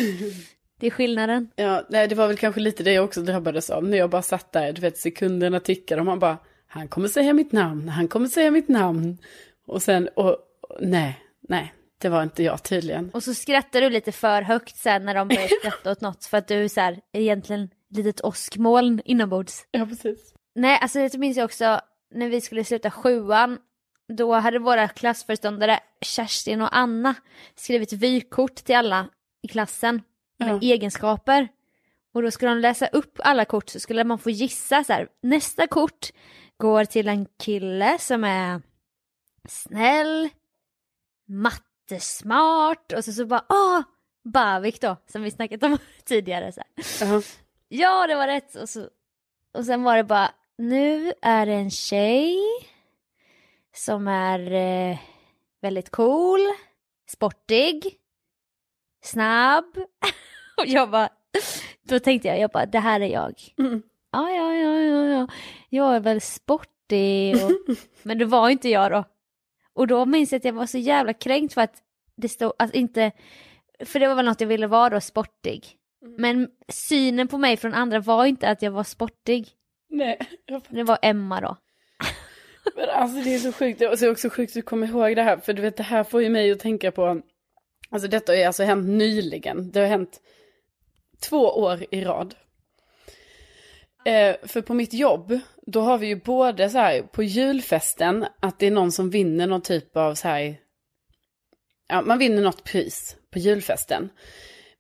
Det 0.81 0.87
är 0.87 0.91
skillnaden. 0.91 1.51
Ja, 1.57 1.87
nej 1.89 2.09
det 2.09 2.15
var 2.15 2.27
väl 2.27 2.37
kanske 2.37 2.61
lite 2.61 2.83
det 2.83 2.93
jag 2.93 3.05
också 3.05 3.21
drabbades 3.21 3.71
av. 3.71 3.85
När 3.85 3.99
jag 3.99 4.11
bara 4.11 4.23
satt 4.23 4.53
där, 4.53 4.73
du 4.73 4.81
vet 4.81 4.99
sekunderna 4.99 5.61
tickade 5.61 6.01
och 6.01 6.07
man 6.07 6.19
bara, 6.19 6.39
han 6.67 6.89
kommer 6.89 7.09
säga 7.09 7.33
mitt 7.33 7.53
namn, 7.53 7.89
han 7.89 8.09
kommer 8.09 8.29
säga 8.29 8.51
mitt 8.51 8.69
namn. 8.69 9.19
Och 9.67 9.83
sen, 9.83 10.09
och, 10.17 10.31
och 10.31 10.79
nej, 10.81 11.21
nej, 11.49 11.75
det 11.99 12.09
var 12.09 12.23
inte 12.23 12.43
jag 12.43 12.63
tydligen. 12.63 13.11
Och 13.11 13.23
så 13.23 13.35
skrattar 13.35 13.81
du 13.81 13.91
lite 13.91 14.13
för 14.13 14.43
högt 14.43 14.77
sen 14.77 15.05
när 15.05 15.15
de 15.15 15.29
börjar 15.29 15.49
skratta 15.61 15.91
åt 15.91 16.01
något 16.01 16.25
för 16.25 16.39
att 16.39 16.49
du 16.49 16.65
är 16.65 16.69
så 16.69 16.81
här, 16.81 17.01
egentligen 17.13 17.71
litet 17.91 18.21
åskmoln 18.21 19.03
inombords. 19.05 19.67
Ja, 19.71 19.87
precis. 19.87 20.35
Nej, 20.55 20.79
alltså 20.83 20.99
det 20.99 21.19
minns 21.19 21.37
jag 21.37 21.45
också 21.45 21.81
när 22.15 22.29
vi 22.29 22.41
skulle 22.41 22.65
sluta 22.65 22.91
sjuan. 22.91 23.59
Då 24.09 24.35
hade 24.35 24.59
våra 24.59 24.89
klassföreståndare 24.89 25.81
Kerstin 26.01 26.63
och 26.63 26.77
Anna 26.77 27.15
skrivit 27.55 27.93
vykort 27.93 28.55
till 28.55 28.77
alla 28.77 29.09
i 29.43 29.49
klassen 29.49 30.03
med 30.39 30.49
ja. 30.49 30.59
egenskaper. 30.63 31.49
Och 32.15 32.23
då 32.23 32.31
skulle 32.31 32.51
de 32.51 32.59
läsa 32.59 32.87
upp 32.87 33.21
alla 33.25 33.45
kort 33.45 33.69
så 33.69 33.81
skulle 33.81 34.05
man 34.05 34.19
få 34.19 34.31
gissa 34.31 34.85
så 34.85 34.93
här. 34.93 35.09
Nästa 35.23 35.67
kort 35.67 36.11
går 36.57 36.85
till 36.85 37.09
en 37.09 37.27
kille 37.39 37.99
som 38.01 38.25
är 38.25 38.63
snäll, 39.49 40.29
mattesmart 41.29 42.93
och 42.93 43.05
så, 43.05 43.13
så 43.13 43.27
bara 43.27 43.47
åh, 43.49 43.81
Bavik 44.25 44.81
då 44.81 44.97
som 45.07 45.23
vi 45.23 45.31
snackat 45.31 45.63
om 45.63 45.79
tidigare. 46.05 46.53
Så 46.53 46.61
uh 46.61 47.11
-huh. 47.11 47.37
Ja 47.69 48.07
det 48.07 48.15
var 48.15 48.27
rätt 48.27 48.55
och, 48.55 48.69
så, 48.69 48.89
och 49.53 49.65
sen 49.65 49.83
var 49.83 49.97
det 49.97 50.05
bara 50.05 50.31
nu 50.59 51.13
är 51.23 51.47
det 51.47 51.53
en 51.53 51.71
tjej 51.71 52.39
som 53.75 54.09
är 54.09 54.53
eh, 54.53 54.99
väldigt 55.61 55.91
cool, 55.91 56.41
sportig, 57.09 57.97
snabb. 59.05 59.77
och 60.57 60.67
jag 60.67 60.91
bara, 60.91 61.09
då 61.83 61.99
tänkte 61.99 62.29
jag, 62.29 62.39
jag 62.39 62.51
bara, 62.51 62.67
det 62.67 62.79
här 62.79 63.01
är 63.01 63.09
jag. 63.09 63.35
Mm. 63.59 63.83
Ja, 64.11 64.31
ja, 64.31 64.55
ja, 64.55 64.81
ja, 64.81 65.05
ja, 65.05 65.27
jag 65.69 65.97
är 65.97 66.01
väl 66.01 66.21
sportig, 66.21 67.45
och... 67.45 67.51
men 68.03 68.19
det 68.19 68.25
var 68.25 68.49
inte 68.49 68.69
jag 68.69 68.93
då. 68.93 69.05
Och 69.77 69.87
då 69.87 70.07
minns 70.07 70.33
jag 70.33 70.39
att 70.39 70.45
jag 70.45 70.53
var 70.53 70.67
så 70.67 70.79
jävla 70.79 71.13
kränkt 71.13 71.55
för 71.55 71.61
att 71.61 71.83
det 72.17 72.29
stod, 72.29 72.53
att 72.59 72.75
inte, 72.75 73.13
för 73.85 74.01
det 74.01 74.09
var 74.09 74.15
väl 74.15 74.25
något 74.25 74.41
jag 74.41 74.49
ville 74.49 74.67
vara 74.67 74.91
då, 74.91 75.01
sportig. 75.01 75.67
Mm. 76.03 76.15
Men 76.19 76.49
synen 76.69 77.29
på 77.29 77.39
mig 77.39 77.57
från 77.57 77.75
andra 77.75 78.01
var 78.01 78.27
inte 78.27 78.49
att 78.49 78.63
jag 78.63 78.71
var 78.71 78.85
sportig. 78.85 79.49
Nej. 79.89 80.19
Det 80.69 80.83
var 80.83 80.99
Emma 81.03 81.41
då. 81.41 81.57
Men 82.77 82.89
alltså 82.89 83.23
det 83.23 83.35
är 83.35 83.39
så 83.39 83.53
sjukt, 83.53 83.79
det 83.79 83.85
är 83.85 84.11
också 84.11 84.31
sjukt 84.31 84.51
att 84.51 84.55
du 84.55 84.63
kommer 84.63 84.87
ihåg 84.87 85.17
det 85.17 85.23
här, 85.23 85.37
för 85.37 85.53
du 85.53 85.63
vet 85.63 85.77
det 85.77 85.83
här 85.83 86.05
får 86.05 86.23
ju 86.23 86.29
mig 86.29 86.53
att 86.53 86.61
tänka 86.61 86.93
på, 86.93 87.23
alltså 87.91 88.09
detta 88.09 88.33
har 88.33 88.37
ju 88.37 88.45
alltså 88.45 88.63
hänt 88.63 88.89
nyligen, 88.89 89.71
det 89.71 89.81
har 89.81 89.87
hänt 89.87 90.21
två 91.21 91.39
år 91.39 91.85
i 91.91 92.05
rad. 92.05 92.35
Eh, 94.05 94.37
för 94.43 94.63
på 94.63 94.75
mitt 94.75 94.93
jobb, 94.93 95.41
då 95.67 95.81
har 95.81 95.99
vi 95.99 96.07
ju 96.07 96.17
både 96.17 96.71
så 96.71 96.79
här 96.79 97.03
på 97.03 97.23
julfesten 97.23 98.27
att 98.41 98.59
det 98.59 98.67
är 98.67 98.71
någon 98.71 98.93
som 98.93 99.11
vinner 99.11 99.47
någon 99.47 99.63
typ 99.63 99.97
av 99.97 100.15
så 100.15 100.29
här, 100.29 100.57
ja 101.89 102.03
man 102.03 102.19
vinner 102.19 102.43
något 102.43 102.65
pris 102.65 103.17
på 103.33 103.39
julfesten. 103.39 104.09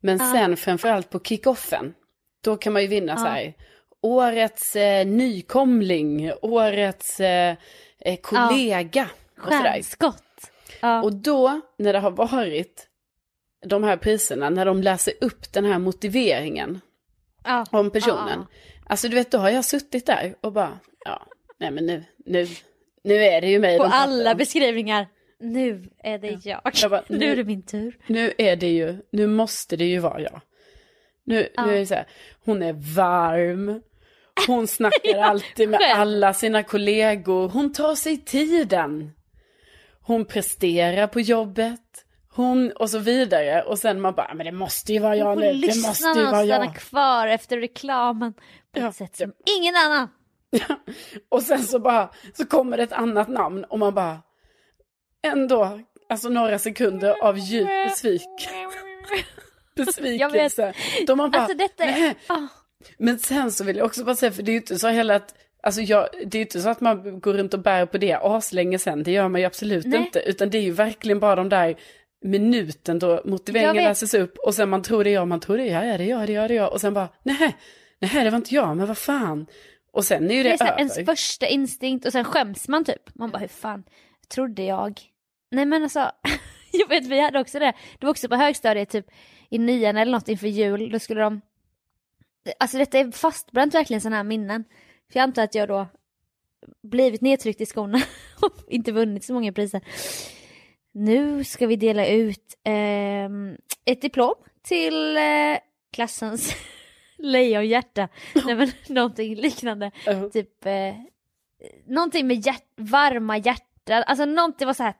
Men 0.01 0.21
ah. 0.21 0.33
sen 0.33 0.57
framförallt 0.57 1.11
på 1.11 1.21
kickoffen, 1.21 1.95
då 2.45 2.57
kan 2.57 2.73
man 2.73 2.83
ju 2.83 2.89
vinna 2.89 3.15
ah. 3.15 3.17
så 3.17 3.25
här, 3.25 3.55
årets 4.01 4.77
eh, 4.77 5.07
nykomling, 5.07 6.33
årets 6.43 7.21
eh, 7.21 7.57
eh 8.01 8.17
kollega. 8.21 9.09
Ah. 9.39 9.51
Stjärnskott. 9.51 10.51
Ah. 10.81 11.03
Och 11.03 11.15
då, 11.15 11.61
när 11.79 11.93
det 11.93 11.99
har 11.99 12.11
varit 12.11 12.89
de 13.67 13.85
här 13.85 13.97
priserna, 13.97 14.51
när 14.51 14.65
de 14.65 14.83
läser 14.83 15.15
upp 15.21 15.53
den 15.53 15.65
här 15.65 15.79
motiveringen 15.79 16.81
om 17.71 17.91
personen. 17.91 18.47
Alltså 18.87 19.09
du 19.09 19.15
vet, 19.15 19.31
då 19.31 19.39
har 19.39 19.51
jag 19.51 19.65
suttit 19.65 20.07
där 20.07 20.35
och 20.41 20.53
bara, 20.53 20.79
ja, 21.05 21.27
nej 21.59 21.71
men 21.71 21.87
nu, 21.87 22.05
nu, 22.27 22.47
nu 23.05 23.15
är 23.15 23.41
det 23.41 23.51
ju 23.51 23.59
mig. 23.59 23.79
På 23.79 23.85
alla 23.85 24.35
beskrivningar, 24.35 25.07
nu 25.41 25.89
är 25.99 26.19
det 26.19 26.47
jag. 26.47 26.61
jag 26.75 26.91
bara, 26.91 27.03
nu, 27.09 27.19
nu, 27.19 27.33
är 27.33 27.37
det 27.37 27.45
min 27.45 27.63
tur. 27.63 27.99
Nu 28.07 28.33
är 28.39 28.57
det 28.57 28.71
ju, 28.71 28.97
nu 29.13 29.27
måste 29.27 29.77
det 29.77 29.85
ju 29.85 29.99
vara 29.99 30.21
jag. 30.21 30.41
Nu, 31.25 31.49
ja. 31.55 31.67
nu 31.67 31.75
är 31.75 31.79
det 31.79 31.87
så 31.87 31.95
här, 31.95 32.07
hon 32.45 32.63
är 32.63 32.73
varm, 32.73 33.83
hon 34.47 34.67
snackar 34.69 35.19
alltid 35.19 35.69
med 35.69 35.81
alla 35.95 36.35
sina 36.35 36.63
kollegor, 36.63 37.49
hon 37.49 37.73
tar 37.73 37.95
sig 37.95 38.17
tiden. 38.17 39.13
Hon 40.01 40.25
presterar 40.25 41.07
på 41.07 41.21
jobbet, 41.21 42.05
hon 42.37 42.73
och 42.73 42.91
så 42.91 42.99
vidare. 42.99 43.63
Och 43.63 43.79
sen 43.79 44.01
man 44.01 44.15
bara, 44.15 44.35
men 44.35 44.47
det 44.47 44.53
måste 44.53 44.93
ju 44.93 44.99
vara 44.99 45.17
jag 45.17 45.39
nu, 45.39 45.53
det 45.53 45.87
måste 45.87 46.09
ju 46.17 46.25
vara 46.25 46.45
jag. 46.45 46.77
kvar 46.77 47.27
efter 47.27 47.59
reklamen 47.59 48.33
på 48.73 48.81
ja, 48.81 48.89
ett 48.89 48.97
sätt 48.97 49.17
som 49.17 49.33
ja. 49.45 49.53
ingen 49.59 49.77
annan. 49.77 50.09
Ja. 50.51 50.77
Och 51.29 51.43
sen 51.43 51.63
så 51.63 51.79
bara, 51.79 52.11
så 52.35 52.47
kommer 52.47 52.77
det 52.77 52.83
ett 52.83 52.93
annat 52.93 53.29
namn 53.29 53.65
och 53.65 53.79
man 53.79 53.95
bara, 53.95 54.23
ändå, 55.27 55.81
alltså 56.09 56.29
några 56.29 56.59
sekunder 56.59 57.15
av 57.23 57.39
djup 57.39 57.69
besvik. 57.89 58.49
besvikelse. 59.77 60.75
Då 61.07 61.17
man 61.17 61.31
bara, 61.31 61.43
alltså 61.43 61.57
detta 61.57 61.85
är... 61.85 62.15
Oh. 62.29 62.45
Men 62.99 63.19
sen 63.19 63.53
så 63.53 63.65
vill 63.65 63.77
jag 63.77 63.87
också 63.87 64.05
bara 64.05 64.17
säga, 64.17 64.33
för 64.33 64.43
det 64.43 64.51
är 64.51 64.53
ju 64.53 64.59
inte 64.59 64.79
så 64.79 64.89
heller 64.89 65.15
att 65.15 65.35
Alltså 65.63 65.81
jag, 65.81 66.09
det 66.13 66.37
är 66.37 66.41
ju 66.41 66.45
inte 66.45 66.61
så 66.61 66.69
att 66.69 66.81
man 66.81 67.21
går 67.21 67.35
runt 67.35 67.55
och 67.55 67.61
bär 67.61 67.87
på 67.87 67.99
det 67.99 68.13
aslänge 68.13 68.79
sen, 68.79 69.03
det 69.03 69.13
gör 69.13 69.29
man 69.29 69.41
ju 69.41 69.47
absolut 69.47 69.87
Nej. 69.87 70.01
inte. 70.01 70.21
Utan 70.21 70.51
det 70.51 70.59
är 70.59 70.63
ju 70.63 70.71
verkligen 70.71 71.21
bara 71.21 71.37
de 71.37 71.49
där 71.49 71.77
minuten 72.25 72.99
då 72.99 73.23
motiveringen 73.25 73.85
läses 73.85 74.15
upp 74.15 74.39
och 74.39 74.55
sen 74.55 74.69
man 74.69 74.83
tror 74.83 75.05
det 75.05 75.11
är 75.11 75.15
jag, 75.15 75.29
man 75.29 75.41
tror 75.41 75.57
det 75.57 75.63
är 75.63 75.73
jag, 75.73 75.95
ja, 75.95 75.99
det 75.99 76.05
är 76.05 76.09
jag, 76.09 76.27
det 76.27 76.33
är 76.33 76.35
jag, 76.35 76.51
det 76.51 76.55
är 76.55 76.57
jag. 76.57 76.73
Och 76.73 76.81
sen 76.81 76.95
bara, 76.95 77.09
nej, 77.23 77.57
nej 77.99 78.25
det 78.25 78.31
var 78.31 78.37
inte 78.37 78.55
jag, 78.55 78.77
men 78.77 78.87
vad 78.87 78.99
fan. 78.99 79.47
Och 79.93 80.05
sen 80.05 80.31
är 80.31 80.35
ju 80.35 80.43
det, 80.43 80.49
det 80.49 80.65
är 80.65 80.73
över. 80.73 80.79
ens 80.79 80.95
första 81.07 81.47
instinkt 81.47 82.07
och 82.07 82.13
sen 82.13 82.25
skäms 82.25 82.69
man 82.69 82.85
typ. 82.85 83.15
Man 83.15 83.31
bara, 83.31 83.39
hur 83.39 83.49
fan 83.49 83.85
trodde 84.29 84.63
jag? 84.63 85.01
Nej 85.51 85.67
men 85.67 85.83
alltså, 85.83 86.11
jag 86.73 86.89
vet 86.89 87.07
vi 87.07 87.21
hade 87.21 87.41
också 87.41 87.59
det. 87.59 87.73
Det 87.99 88.07
var 88.07 88.11
också 88.11 88.29
på 88.29 88.37
högstadiet 88.37 88.91
typ 88.91 89.07
i 89.51 89.59
nian 89.59 89.97
eller 89.97 90.13
något 90.13 90.29
inför 90.29 90.47
jul. 90.47 90.91
Då 90.93 90.99
skulle 90.99 91.21
de, 91.21 91.41
alltså 92.59 92.79
detta 92.79 92.99
är 92.99 93.11
fastbränt 93.11 93.75
verkligen 93.75 94.01
sådana 94.01 94.17
här 94.17 94.25
minnen. 94.25 94.65
För 95.13 95.19
jag 95.19 95.23
antar 95.23 95.43
att 95.43 95.55
jag 95.55 95.69
då 95.69 95.87
blivit 96.83 97.21
nedtryckt 97.21 97.61
i 97.61 97.67
skorna 97.67 98.03
och 98.41 98.53
inte 98.69 98.93
vunnit 98.93 99.25
så 99.25 99.33
många 99.33 99.53
priser. 99.53 99.81
Nu 100.99 101.45
ska 101.45 101.67
vi 101.67 101.77
dela 101.77 102.07
ut 102.07 102.55
eh, 102.65 103.31
ett 103.85 104.01
diplom 104.01 104.35
till 104.63 105.17
eh, 105.17 105.59
klassens 105.93 106.57
lejonhjärta. 107.19 108.09
Nej 108.47 108.55
men 108.55 108.71
någonting 108.95 109.35
liknande. 109.35 109.87
Uh 109.87 109.93
-huh. 110.13 110.31
Typ 110.31 110.67
eh, 110.67 110.95
någonting 111.87 112.27
med 112.27 112.47
hjärt 112.47 112.73
varma 112.77 113.39
hjärtan. 113.39 114.03
Alltså 114.07 114.25
någonting 114.25 114.67
var 114.67 114.75
så 114.75 114.83
här 114.83 114.95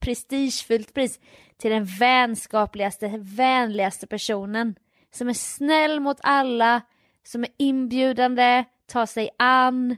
prestigefyllt 0.00 0.94
pris 0.94 1.20
till 1.56 1.70
den 1.70 1.84
vänskapligaste, 1.84 3.12
vänligaste 3.18 4.06
personen. 4.06 4.74
Som 5.14 5.28
är 5.28 5.34
snäll 5.34 6.00
mot 6.00 6.18
alla, 6.20 6.80
som 7.22 7.44
är 7.44 7.50
inbjudande, 7.56 8.64
tar 8.86 9.06
sig 9.06 9.30
an 9.38 9.96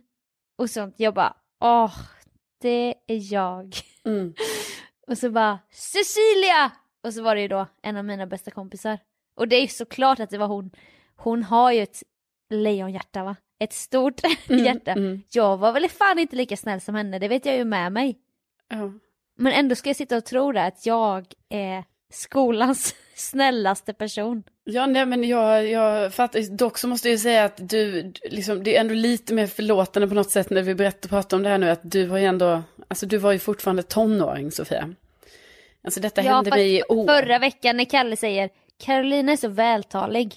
och 0.59 0.71
sånt. 0.71 0.95
Jag 0.99 1.15
bara, 1.15 1.37
åh, 1.61 1.95
det 2.61 2.95
är 3.07 3.33
jag. 3.33 3.77
Mm. 4.05 4.35
och 5.09 5.19
så 5.19 5.31
bara, 5.31 5.59
Cecilia! 5.71 6.71
Och 7.03 7.15
så 7.15 7.23
var 7.23 7.35
det 7.35 7.41
ju 7.41 7.49
då 7.49 7.67
en 7.83 7.97
av 7.97 8.05
mina 8.05 8.27
bästa 8.27 8.51
kompisar. 8.51 8.99
Och 9.37 9.49
det 9.49 9.57
är 9.57 9.61
ju 9.61 9.69
såklart 9.69 10.21
att 10.21 10.31
det 10.31 10.39
var 10.39 10.47
hon. 10.47 10.71
Hon 11.17 11.43
har 11.43 11.73
ju 11.73 11.83
ett 11.83 12.03
lejonhjärta 12.51 13.25
va? 13.25 13.37
Ett 13.59 13.73
stort 13.73 14.21
mm, 14.49 14.65
hjärta. 14.65 14.93
Mm. 14.93 15.23
Jag 15.31 15.57
var 15.57 15.73
väl 15.73 15.89
fan 15.89 16.19
inte 16.19 16.37
lika 16.37 16.57
snäll 16.57 16.81
som 16.81 16.95
henne, 16.95 17.19
det 17.19 17.29
vet 17.29 17.47
jag 17.47 17.57
ju 17.57 17.65
med 17.65 17.93
mig. 17.93 18.19
Ja. 18.69 18.93
Men 19.37 19.53
ändå 19.53 19.75
ska 19.75 19.89
jag 19.89 19.97
sitta 19.97 20.17
och 20.17 20.25
tro 20.25 20.53
det, 20.53 20.65
att 20.65 20.87
jag 20.87 21.27
är 21.49 21.85
skolans 22.11 22.95
snällaste 23.19 23.93
person. 23.93 24.43
Ja, 24.65 24.87
nej 24.87 25.07
men 25.07 25.25
jag, 25.25 25.69
jag 25.69 26.15
fattar. 26.15 26.57
Dock 26.57 26.79
så 26.79 26.89
måste 26.89 27.09
jag 27.09 27.13
ju 27.13 27.19
säga 27.19 27.45
att 27.45 27.69
du, 27.69 28.13
liksom, 28.31 28.65
det 28.65 28.77
är 28.77 28.81
ändå 28.81 28.95
lite 28.95 29.35
mer 29.35 29.47
förlåtande 29.47 30.09
på 30.09 30.15
något 30.15 30.31
sätt 30.31 30.51
när 30.51 30.63
vi 30.63 30.75
berättar, 30.75 31.09
pratar 31.09 31.37
om 31.37 31.43
det 31.43 31.49
här 31.49 31.59
nu, 31.59 31.71
att 31.71 31.81
du 31.83 32.09
har 32.09 32.19
ju 32.19 32.25
ändå, 32.25 32.63
alltså 32.89 33.07
du 33.07 33.17
var 33.19 33.33
ju 33.33 33.39
fortfarande 33.39 33.83
tonåring 33.83 34.51
Sofia. 34.53 34.95
Alltså 35.83 36.01
detta 36.01 36.23
Ja, 36.23 36.35
hände 36.35 36.51
mig 36.51 36.77
i 36.77 36.83
år. 36.83 37.07
Förra 37.07 37.39
veckan 37.39 37.77
när 37.77 37.85
Kalle 37.85 38.17
säger 38.17 38.51
Carolina 38.85 39.33
är 39.33 39.37
så 39.37 39.49
vältalig, 39.49 40.35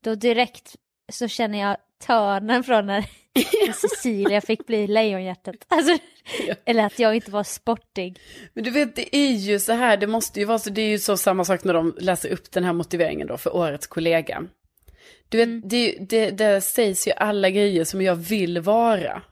då 0.00 0.14
direkt 0.14 0.76
så 1.12 1.28
känner 1.28 1.60
jag 1.60 1.76
törnen 2.06 2.64
från 2.64 2.86
när 2.86 3.04
Cecilia 3.72 4.40
fick 4.40 4.66
bli 4.66 4.86
lejonhjärtat. 4.86 5.54
Alltså, 5.68 5.98
Ja. 6.46 6.54
Eller 6.64 6.84
att 6.86 6.98
jag 6.98 7.14
inte 7.14 7.30
var 7.30 7.44
sportig. 7.44 8.18
Men 8.54 8.64
du 8.64 8.70
vet, 8.70 8.96
det 8.96 9.16
är 9.16 9.30
ju 9.32 9.58
så 9.58 9.72
här, 9.72 9.96
det 9.96 10.06
måste 10.06 10.40
ju 10.40 10.46
vara 10.46 10.58
så, 10.58 10.70
det 10.70 10.82
är 10.82 10.88
ju 10.88 10.98
så 10.98 11.16
samma 11.16 11.44
sak 11.44 11.64
när 11.64 11.74
de 11.74 11.94
läser 11.98 12.28
upp 12.28 12.50
den 12.52 12.64
här 12.64 12.72
motiveringen 12.72 13.26
då 13.26 13.36
för 13.36 13.56
årets 13.56 13.86
kollega. 13.86 14.44
Du 15.28 15.38
vet, 15.38 15.46
Mm. 15.48 15.62
det, 15.68 15.96
det, 16.00 16.30
det 16.30 16.60
sägs 16.60 17.08
ju 17.08 17.12
alla 17.12 17.50
grejer 17.50 17.84
som 17.84 18.02
jag 18.02 18.14
vill 18.14 18.60
vara. 18.60 19.22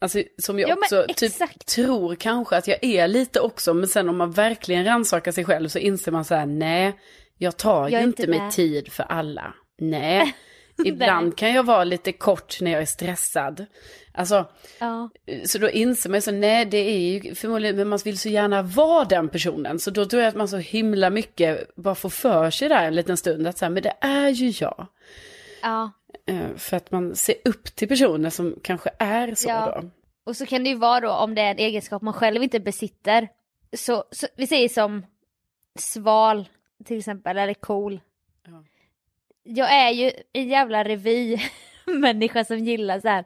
Alltså 0.00 0.22
som 0.42 0.58
jag 0.58 0.70
Ja, 0.70 0.74
också 0.74 1.04
typ 1.08 1.22
exakt. 1.22 1.66
tror 1.66 2.14
kanske 2.14 2.56
att 2.56 2.68
jag 2.68 2.84
är 2.84 3.08
lite 3.08 3.40
också, 3.40 3.74
men 3.74 3.88
sen 3.88 4.08
om 4.08 4.16
man 4.16 4.32
verkligen 4.32 4.84
rannsakar 4.84 5.32
sig 5.32 5.44
själv 5.44 5.68
så 5.68 5.78
inser 5.78 6.12
man 6.12 6.24
så 6.24 6.34
här, 6.34 6.46
nej, 6.46 6.92
jag 7.38 7.56
tar 7.56 7.88
Jag 7.88 8.00
ju 8.00 8.06
inte 8.06 8.26
mig 8.26 8.50
tid 8.50 8.92
för 8.92 9.02
alla. 9.02 9.54
Nej, 9.80 10.34
ibland 10.84 11.36
kan 11.36 11.52
jag 11.54 11.62
vara 11.62 11.84
lite 11.84 12.12
kort 12.12 12.60
när 12.60 12.70
jag 12.70 12.82
är 12.82 12.86
stressad. 12.86 13.66
Alltså, 14.16 14.46
Ja. 14.80 15.10
så 15.46 15.58
då 15.58 15.70
inser 15.70 16.10
man 16.10 16.16
ju 16.16 16.20
så, 16.20 16.30
nej 16.32 16.64
det 16.64 16.76
är 16.78 16.98
ju 16.98 17.34
förmodligen, 17.34 17.76
men 17.76 17.88
man 17.88 17.98
vill 18.04 18.18
så 18.18 18.28
gärna 18.28 18.62
vara 18.62 19.04
den 19.04 19.28
personen. 19.28 19.78
Så 19.78 19.90
då 19.90 20.04
tror 20.06 20.22
jag 20.22 20.28
att 20.28 20.34
man 20.36 20.48
så 20.48 20.56
himla 20.56 21.10
mycket 21.10 21.76
bara 21.76 21.94
får 21.94 22.08
för 22.10 22.50
sig 22.50 22.68
där 22.68 22.86
en 22.86 22.94
liten 22.94 23.16
stund, 23.16 23.46
att 23.46 23.58
så 23.58 23.64
här, 23.64 23.70
men 23.70 23.82
det 23.82 23.94
är 24.00 24.28
ju 24.28 24.48
jag. 24.60 24.86
ja. 25.62 25.90
Eh, 26.26 26.56
För 26.56 26.76
att 26.76 26.90
man 26.90 27.16
ser 27.16 27.34
upp 27.44 27.64
till 27.64 27.88
personer 27.88 28.30
som 28.30 28.58
kanske 28.62 28.90
är 28.98 29.34
så 29.34 29.48
Ja. 29.48 29.80
då. 29.82 29.90
Och 30.24 30.36
så 30.36 30.46
kan 30.46 30.64
det 30.64 30.70
ju 30.70 30.76
vara 30.76 31.00
då 31.00 31.10
om 31.10 31.34
det 31.34 31.42
är 31.42 31.50
en 31.50 31.58
egenskap 31.58 32.02
man 32.02 32.14
själv 32.14 32.42
inte 32.42 32.60
besitter. 32.60 33.28
Så, 33.76 34.04
så 34.10 34.26
vi 34.36 34.46
säger 34.46 34.68
som 34.68 35.06
sval 35.78 36.48
till 36.84 36.98
exempel, 36.98 37.38
eller 37.38 37.54
cool. 37.54 38.00
Ja. 38.46 38.64
Jag 39.44 39.72
är 39.72 39.90
ju 39.90 40.12
en 40.32 40.48
jävla 40.48 40.84
revy-människa 40.84 42.44
som 42.44 42.58
gillar 42.58 43.00
så 43.00 43.08
här 43.08 43.24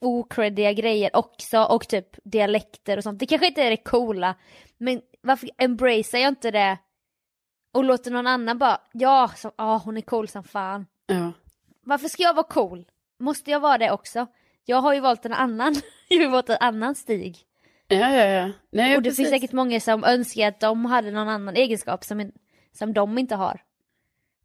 okreddiga 0.00 0.72
grejer 0.72 1.16
också 1.16 1.62
och 1.62 1.88
typ 1.88 2.16
dialekter 2.24 2.96
och 2.96 3.02
sånt. 3.02 3.20
Det 3.20 3.26
kanske 3.26 3.46
inte 3.46 3.62
är 3.62 3.70
det 3.70 3.76
coola, 3.76 4.34
men 4.78 5.00
varför 5.20 5.50
embracear 5.58 6.20
jag 6.20 6.28
inte 6.28 6.50
det 6.50 6.78
och 7.72 7.84
låter 7.84 8.10
någon 8.10 8.26
annan 8.26 8.58
bara, 8.58 8.80
ja, 8.92 9.30
så, 9.36 9.52
ah, 9.56 9.78
hon 9.78 9.96
är 9.96 10.00
cool 10.00 10.28
som 10.28 10.44
fan. 10.44 10.86
Ja. 11.06 11.32
Varför 11.82 12.08
ska 12.08 12.22
jag 12.22 12.34
vara 12.34 12.46
cool? 12.46 12.84
Måste 13.18 13.50
jag 13.50 13.60
vara 13.60 13.78
det 13.78 13.90
också? 13.90 14.26
Jag 14.64 14.80
har 14.80 14.94
ju 14.94 15.00
valt 15.00 15.24
en 15.24 15.32
annan, 15.32 15.74
jag 16.08 16.24
har 16.24 16.30
valt 16.30 16.48
en 16.48 16.56
annan 16.60 16.94
stig. 16.94 17.36
Ja, 17.88 18.14
ja, 18.14 18.24
ja. 18.24 18.50
Nej, 18.70 18.96
och 18.96 19.02
det 19.02 19.10
precis. 19.10 19.16
finns 19.16 19.30
säkert 19.30 19.52
många 19.52 19.80
som 19.80 20.04
önskar 20.04 20.48
att 20.48 20.60
de 20.60 20.84
hade 20.84 21.10
någon 21.10 21.28
annan 21.28 21.56
egenskap 21.56 22.04
som, 22.04 22.32
som 22.72 22.92
de 22.92 23.18
inte 23.18 23.34
har. 23.34 23.60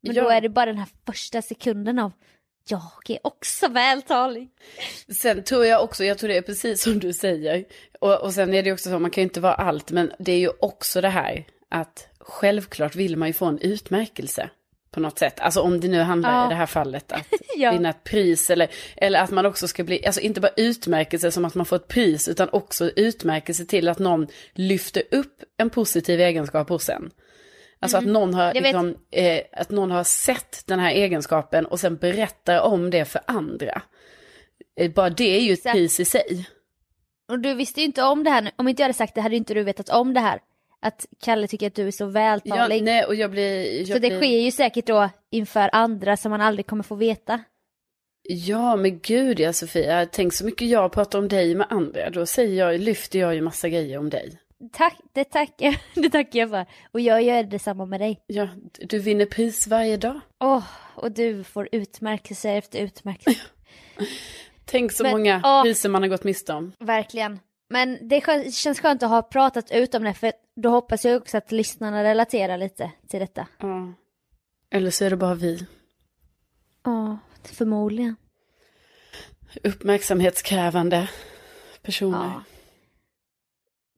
Men 0.04 0.16
då 0.16 0.22
Ja. 0.22 0.34
är 0.34 0.42
det 0.42 0.50
bara 0.50 0.66
den 0.66 0.78
här 0.78 0.88
första 1.06 1.42
sekunden 1.42 2.00
av 2.00 2.12
jag 2.70 2.82
är 3.10 3.20
också 3.24 3.68
vältalig. 3.68 4.50
Sen 5.22 5.44
tror 5.44 5.66
jag 5.66 5.84
också, 5.84 6.04
jag 6.06 6.18
tror 6.18 6.28
det 6.28 6.38
är 6.38 6.42
precis 6.42 6.84
som 6.84 7.00
du 7.00 7.14
säger. 7.14 7.66
Och, 8.00 8.22
och 8.22 8.34
sen 8.34 8.54
är 8.54 8.64
det 8.64 8.72
också 8.72 8.90
så, 8.90 9.00
man 9.00 9.12
kan 9.12 9.22
ju 9.22 9.26
inte 9.26 9.40
vara 9.42 9.54
allt, 9.54 9.92
men 9.92 10.12
det 10.20 10.32
är 10.32 10.38
ju 10.40 10.50
också 10.60 11.02
det 11.02 11.10
här 11.10 11.46
att 11.70 12.08
självklart 12.20 12.96
vill 12.96 13.18
man 13.18 13.28
ju 13.30 13.34
få 13.34 13.46
en 13.46 13.60
utmärkelse 13.60 14.50
på 14.92 15.00
något 15.00 15.20
sätt. 15.20 15.40
Alltså 15.40 15.62
om 15.62 15.80
det 15.80 15.88
nu 15.88 16.00
handlar 16.02 16.34
Ja. 16.40 16.46
i 16.46 16.50
det 16.50 16.56
här 16.56 16.66
fallet 16.66 17.12
att 17.12 17.28
Ja. 17.56 17.72
vinna 17.72 17.90
ett 17.90 18.04
pris 18.04 18.50
eller, 18.50 18.68
eller 18.98 19.20
att 19.20 19.32
man 19.32 19.46
också 19.46 19.68
ska 19.68 19.84
bli, 19.84 20.06
alltså 20.06 20.22
inte 20.22 20.42
bara 20.42 20.52
utmärkelse 20.58 21.32
som 21.32 21.46
att 21.46 21.56
man 21.56 21.66
får 21.66 21.76
ett 21.76 21.88
pris, 21.88 22.28
utan 22.28 22.50
också 22.50 22.90
utmärkelse 22.96 23.66
till 23.66 23.88
att 23.90 24.00
någon 24.00 24.28
lyfter 24.54 25.04
upp 25.12 25.44
en 25.58 25.70
positiv 25.70 26.20
egenskap 26.20 26.70
hos 26.70 26.90
en. 26.90 27.12
Alltså 27.84 27.98
att, 27.98 28.06
någon 28.06 28.34
har, 28.34 28.52
Mm. 28.52 28.64
Liksom, 28.64 28.96
eh, 29.12 29.42
att 29.52 29.70
någon 29.72 29.92
har 29.92 30.04
sett 30.04 30.68
den 30.68 30.80
här 30.80 30.92
egenskapen 30.92 31.66
och 31.66 31.80
sen 31.80 31.96
berättar 31.98 32.62
om 32.62 32.90
det 32.90 33.06
för 33.06 33.22
andra. 33.28 33.82
Eh, 34.80 34.92
Bara 34.92 35.10
det 35.10 35.38
är 35.38 35.42
ju 35.42 35.54
ett 35.54 35.64
pris 35.64 36.00
i 36.00 36.06
sig. 36.06 36.48
Och 37.32 37.40
du 37.40 37.54
visste 37.54 37.80
ju 37.80 37.86
inte 37.86 38.04
om 38.04 38.24
det 38.24 38.30
här, 38.30 38.52
om 38.56 38.68
inte 38.68 38.82
jag 38.82 38.86
hade 38.86 38.98
sagt 38.98 39.16
det 39.16 39.22
hade 39.22 39.36
inte 39.36 39.54
du 39.54 39.64
vetat 39.64 39.90
om 39.90 40.14
det 40.14 40.20
här. 40.20 40.40
Att 40.82 41.06
Kalle 41.24 41.48
tycker 41.48 41.68
att 41.68 41.76
du 41.76 41.88
är 41.88 41.92
så 41.92 42.04
Ja, 42.04 42.08
vältalig. 42.08 42.84
nej, 42.84 43.06
och 43.06 43.16
jag 43.16 43.32
blir... 43.32 43.78
Jag 43.80 43.88
så 43.88 43.94
det 43.94 44.00
blir, 44.00 44.18
sker 44.18 44.40
ju 44.40 44.52
säkert 44.52 44.86
då 44.86 45.10
inför 45.32 45.70
andra 45.74 46.18
som 46.18 46.30
man 46.32 46.42
aldrig 46.42 46.68
kommer 46.68 46.84
få 46.84 46.96
veta. 46.96 47.40
Ja, 48.30 48.76
men 48.76 49.00
gud 49.00 49.40
ja 49.40 49.54
Sofia. 49.54 50.06
Tänk 50.12 50.34
så 50.34 50.46
mycket 50.46 50.68
jag 50.68 50.92
pratar 50.92 51.20
om 51.20 51.28
dig 51.28 51.56
med 51.56 51.68
andra. 51.70 52.10
Då 52.10 52.26
säger 52.26 52.66
jag, 52.66 52.80
lyfter 52.82 53.20
jag 53.20 53.36
ju 53.36 53.42
massa 53.42 53.70
grejer 53.70 53.98
om 53.98 54.10
dig. 54.10 54.40
Tack, 54.72 54.98
det 55.14 55.24
tackar, 55.24 55.82
det 56.02 56.10
tackar 56.10 56.40
jag 56.40 56.50
för. 56.50 56.66
Och 56.92 57.00
jag 57.00 57.24
gör 57.24 57.44
detsamma 57.44 57.86
med 57.86 58.02
dig. 58.02 58.24
Ja, 58.28 58.48
du 58.80 59.00
vinner 59.00 59.26
pris 59.26 59.68
varje 59.68 59.98
dag. 59.98 60.20
Åh, 60.40 60.64
och 60.96 61.12
du 61.12 61.44
får 61.44 61.70
utmärkelse 61.72 62.50
efter 62.52 62.80
utmärkelse. 62.80 63.40
Tänk 64.66 64.92
så 64.92 65.04
Men, 65.04 65.12
många 65.12 65.42
åh. 65.44 65.64
priser 65.64 65.90
man 65.90 66.02
har 66.02 66.10
gått 66.10 66.24
miste 66.24 66.54
om. 66.54 66.72
Verkligen. 66.80 67.40
Men 67.70 68.08
det 68.08 68.54
känns 68.54 68.80
skönt 68.80 69.04
att 69.04 69.10
ha 69.10 69.22
pratat 69.22 69.72
ut 69.72 69.96
om 69.96 70.04
det 70.04 70.14
för 70.14 70.32
då 70.56 70.70
hoppas 70.70 71.06
jag 71.06 71.22
också 71.22 71.38
att 71.38 71.52
lyssnarna 71.52 72.04
relaterar 72.04 72.58
lite 72.58 72.92
till 73.10 73.20
detta. 73.20 73.48
Ja. 73.60 73.94
Eller 74.72 74.92
så 74.92 75.06
är 75.06 75.10
det 75.10 75.16
bara 75.16 75.36
vi. 75.36 75.66
Ja, 76.84 77.18
förmodligen. 77.44 78.16
Uppmärksamhetskrävande 79.64 81.10
personer. 81.82 82.18
Ja. 82.18 82.44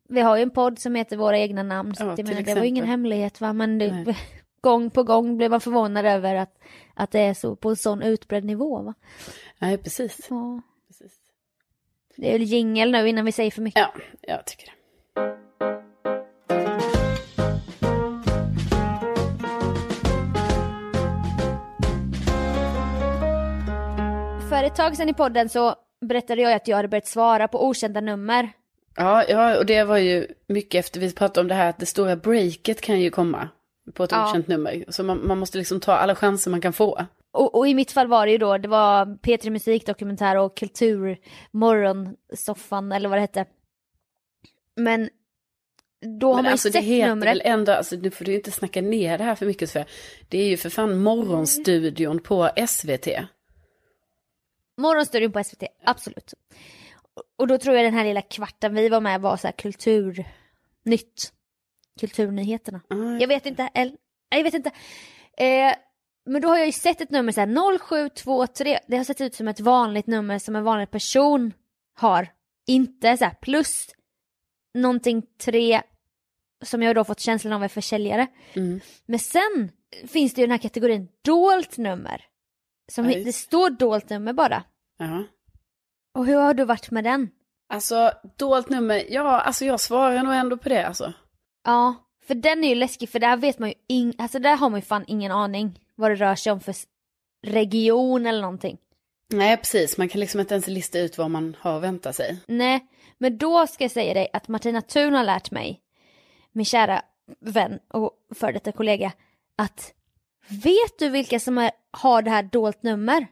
Vi 0.07 0.21
har 0.21 0.37
ju 0.37 0.43
en 0.43 0.49
podd 0.49 0.79
som 0.79 0.95
heter 0.95 1.17
Våra 1.17 1.37
egna 1.37 1.63
namn, 1.63 1.95
så 1.95 2.03
Ja, 2.03 2.15
jag 2.17 2.27
menar, 2.27 2.41
det 2.41 2.55
var 2.55 2.61
ju 2.61 2.67
ingen 2.67 2.85
hemlighet 2.85 3.41
va, 3.41 3.53
men 3.53 3.77
det, 3.77 4.15
gång 4.61 4.89
på 4.89 5.03
gång 5.03 5.37
blev 5.37 5.51
man 5.51 5.61
förvånad 5.61 6.05
över 6.05 6.35
att, 6.35 6.57
att 6.93 7.11
det 7.11 7.19
är 7.19 7.33
så 7.33 7.55
på 7.55 7.69
en 7.69 7.75
sån 7.75 8.01
utbredd 8.01 8.43
nivå 8.43 8.81
va. 8.81 8.93
Nej, 9.59 9.77
precis. 9.77 10.27
Ja. 10.29 10.61
precis. 10.87 11.13
Det 12.17 12.27
är 12.27 12.31
väl 12.31 12.43
jingel 12.43 12.91
nu 12.91 13.09
innan 13.09 13.25
vi 13.25 13.31
säger 13.31 13.51
för 13.51 13.61
mycket. 13.61 13.81
Ja, 13.81 13.93
jag 14.21 14.45
tycker 14.45 14.65
det. 14.65 14.71
För 24.49 24.63
ett 24.63 24.75
tag 24.75 24.97
sedan 24.97 25.09
i 25.09 25.13
podden 25.13 25.49
så 25.49 25.75
berättade 26.01 26.41
jag 26.41 26.53
att 26.53 26.67
jag 26.67 26.75
hade 26.75 26.87
börjat 26.87 27.07
svara 27.07 27.47
på 27.47 27.67
okända 27.67 28.01
nummer. 28.01 28.53
Ja, 28.95 29.23
ja, 29.29 29.57
och 29.57 29.65
det 29.65 29.83
var 29.83 29.97
ju 29.97 30.27
mycket 30.47 30.79
efter 30.85 30.99
vi 30.99 31.13
pratade 31.13 31.41
om 31.41 31.47
det 31.47 31.55
här 31.55 31.69
att 31.69 31.79
det 31.79 31.85
stora 31.85 32.15
breaket 32.15 32.81
kan 32.81 32.99
ju 32.99 33.09
komma 33.09 33.49
på 33.93 34.03
ett 34.03 34.11
Ja. 34.11 34.29
okänt 34.29 34.47
nummer. 34.47 34.85
Så 34.87 35.03
man, 35.03 35.27
man 35.27 35.37
måste 35.39 35.57
liksom 35.57 35.79
ta 35.79 35.93
alla 35.93 36.15
chanser 36.15 36.51
man 36.51 36.61
kan 36.61 36.73
få. 36.73 37.05
Och, 37.31 37.55
och 37.55 37.67
i 37.67 37.73
mitt 37.73 37.91
fall 37.91 38.07
var 38.07 38.25
det 38.25 38.31
ju 38.31 38.37
då, 38.37 38.57
det 38.57 38.67
var 38.67 39.05
P3 39.05 39.49
Musikdokumentär 39.49 40.37
och 40.37 40.57
Kulturmorgonsoffan 40.57 42.91
eller 42.91 43.09
vad 43.09 43.17
det 43.17 43.21
hette. 43.21 43.45
Men 44.75 45.09
då 46.19 46.27
har 46.27 46.35
Men 46.35 46.43
man 46.43 46.51
alltså 46.51 46.67
ju 46.67 46.71
det 46.71 46.77
sett 46.79 46.87
heter 46.87 47.09
numret. 47.09 47.29
väl 47.29 47.41
ändå, 47.45 47.71
alltså 47.71 47.95
nu 47.95 48.11
får 48.11 48.25
du 48.25 48.33
inte 48.35 48.51
snacka 48.51 48.81
ner 48.81 49.17
det 49.17 49.23
här 49.23 49.35
för 49.35 49.45
mycket 49.45 49.71
för 49.71 49.85
Det 50.29 50.37
är 50.37 50.47
ju 50.47 50.57
för 50.57 50.69
fan 50.69 51.03
morgonstudion 51.03 52.19
på 52.19 52.49
SVT. 52.67 53.07
Morgonstudion 54.77 55.31
på 55.31 55.43
SVT, 55.43 55.63
absolut. 55.83 56.33
Och- 57.37 57.47
då 57.47 57.57
tror 57.57 57.75
jag 57.75 57.85
den 57.85 57.93
här 57.93 58.05
lilla 58.05 58.21
kvarten 58.21 58.75
vi 58.75 58.89
var 58.89 59.01
med 59.01 59.21
var 59.21 59.37
så 59.37 59.47
här 59.47 59.51
kulturnytt. 59.51 61.33
Kulturnyheterna. 61.99 62.81
Ah, 62.89 63.19
Jag 63.19 63.27
vet 63.27 63.45
inte, 63.45 63.69
eller, 63.73 63.97
jag 64.29 64.43
vet 64.43 64.53
inte. 64.53 64.71
Eh, 65.37 65.73
men 66.25 66.41
då 66.41 66.47
har 66.47 66.57
jag 66.57 66.65
ju 66.65 66.71
sett 66.71 67.01
ett 67.01 67.09
nummer 67.09 67.31
så 67.31 67.39
här 67.39 67.77
0723, 67.79 68.79
det 68.87 68.97
har 68.97 69.03
sett 69.03 69.21
ut 69.21 69.35
som 69.35 69.47
ett 69.47 69.59
vanligt 69.59 70.07
nummer 70.07 70.39
som 70.39 70.55
en 70.55 70.63
vanlig 70.63 70.91
person 70.91 71.53
har. 71.93 72.27
Inte 72.67 73.17
så 73.17 73.25
här 73.25 73.33
plus 73.41 73.87
någonting 74.73 75.21
tre 75.37 75.81
som 76.63 76.81
jag 76.83 76.95
då 76.95 77.03
fått 77.03 77.19
känslan 77.19 77.53
av 77.53 77.63
är 77.63 77.67
försäljare. 77.67 78.27
Mm. 78.53 78.79
Men 79.05 79.19
sen 79.19 79.71
finns 80.07 80.33
det 80.33 80.41
ju 80.41 80.47
den 80.47 80.51
här 80.51 80.57
kategorin 80.57 81.07
dolt 81.21 81.77
nummer. 81.77 82.25
Som 82.91 83.07
det 83.07 83.33
står 83.33 83.69
dolt 83.69 84.09
nummer 84.09 84.33
bara. 84.33 84.63
Ja. 84.97 85.23
Och 86.15 86.25
hur 86.25 86.35
har 86.37 86.53
du 86.53 86.65
varit 86.65 86.91
med 86.91 87.03
den? 87.03 87.29
Alltså, 87.69 88.11
dolt 88.37 88.69
nummer, 88.69 89.03
ja, 89.09 89.41
alltså 89.41 89.65
jag 89.65 89.79
svarar 89.79 90.23
nog 90.23 90.33
ändå 90.33 90.57
på 90.57 90.69
det 90.69 90.87
alltså. 90.87 91.13
Ja, 91.63 91.95
för 92.27 92.35
den 92.35 92.63
är 92.63 92.69
ju 92.69 92.75
läskig 92.75 93.09
för 93.09 93.19
där 93.19 93.37
vet 93.37 93.59
man 93.59 93.69
ju 93.69 93.75
ing- 93.89 94.15
alltså 94.17 94.39
där 94.39 94.55
har 94.57 94.69
man 94.69 94.79
ju 94.79 94.85
fan 94.85 95.05
ingen 95.07 95.31
aning 95.31 95.79
vad 95.95 96.11
det 96.11 96.15
rör 96.15 96.35
sig 96.35 96.51
om 96.51 96.59
för 96.59 96.75
region 97.47 98.25
eller 98.25 98.41
någonting. 98.41 98.77
Nej, 99.33 99.57
precis. 99.57 99.97
Man 99.97 100.09
kan 100.09 100.19
liksom 100.21 100.39
inte 100.39 100.53
ens 100.53 100.67
lista 100.67 100.99
ut 100.99 101.17
vad 101.17 101.31
man 101.31 101.55
har 101.59 101.77
att 101.77 101.83
vänta 101.83 102.13
sig. 102.13 102.37
Nej, 102.47 102.85
men 103.17 103.37
då 103.37 103.67
ska 103.67 103.83
jag 103.83 103.91
säga 103.91 104.13
dig 104.13 104.27
att 104.33 104.47
Martina 104.47 104.81
Thun 104.81 105.13
har 105.13 105.23
lärt 105.23 105.51
mig, 105.51 105.81
min 106.51 106.65
kära 106.65 107.01
vän 107.39 107.79
och 107.93 108.11
före 108.35 108.51
detta 108.51 108.71
kollega, 108.71 109.11
att 109.57 109.93
vet 110.49 110.99
du 110.99 111.09
vilka 111.09 111.39
som 111.39 111.57
är, 111.57 111.71
har 111.91 112.21
det 112.21 112.31
här 112.31 112.43
dolt 112.43 112.83
nummer? 112.83 113.27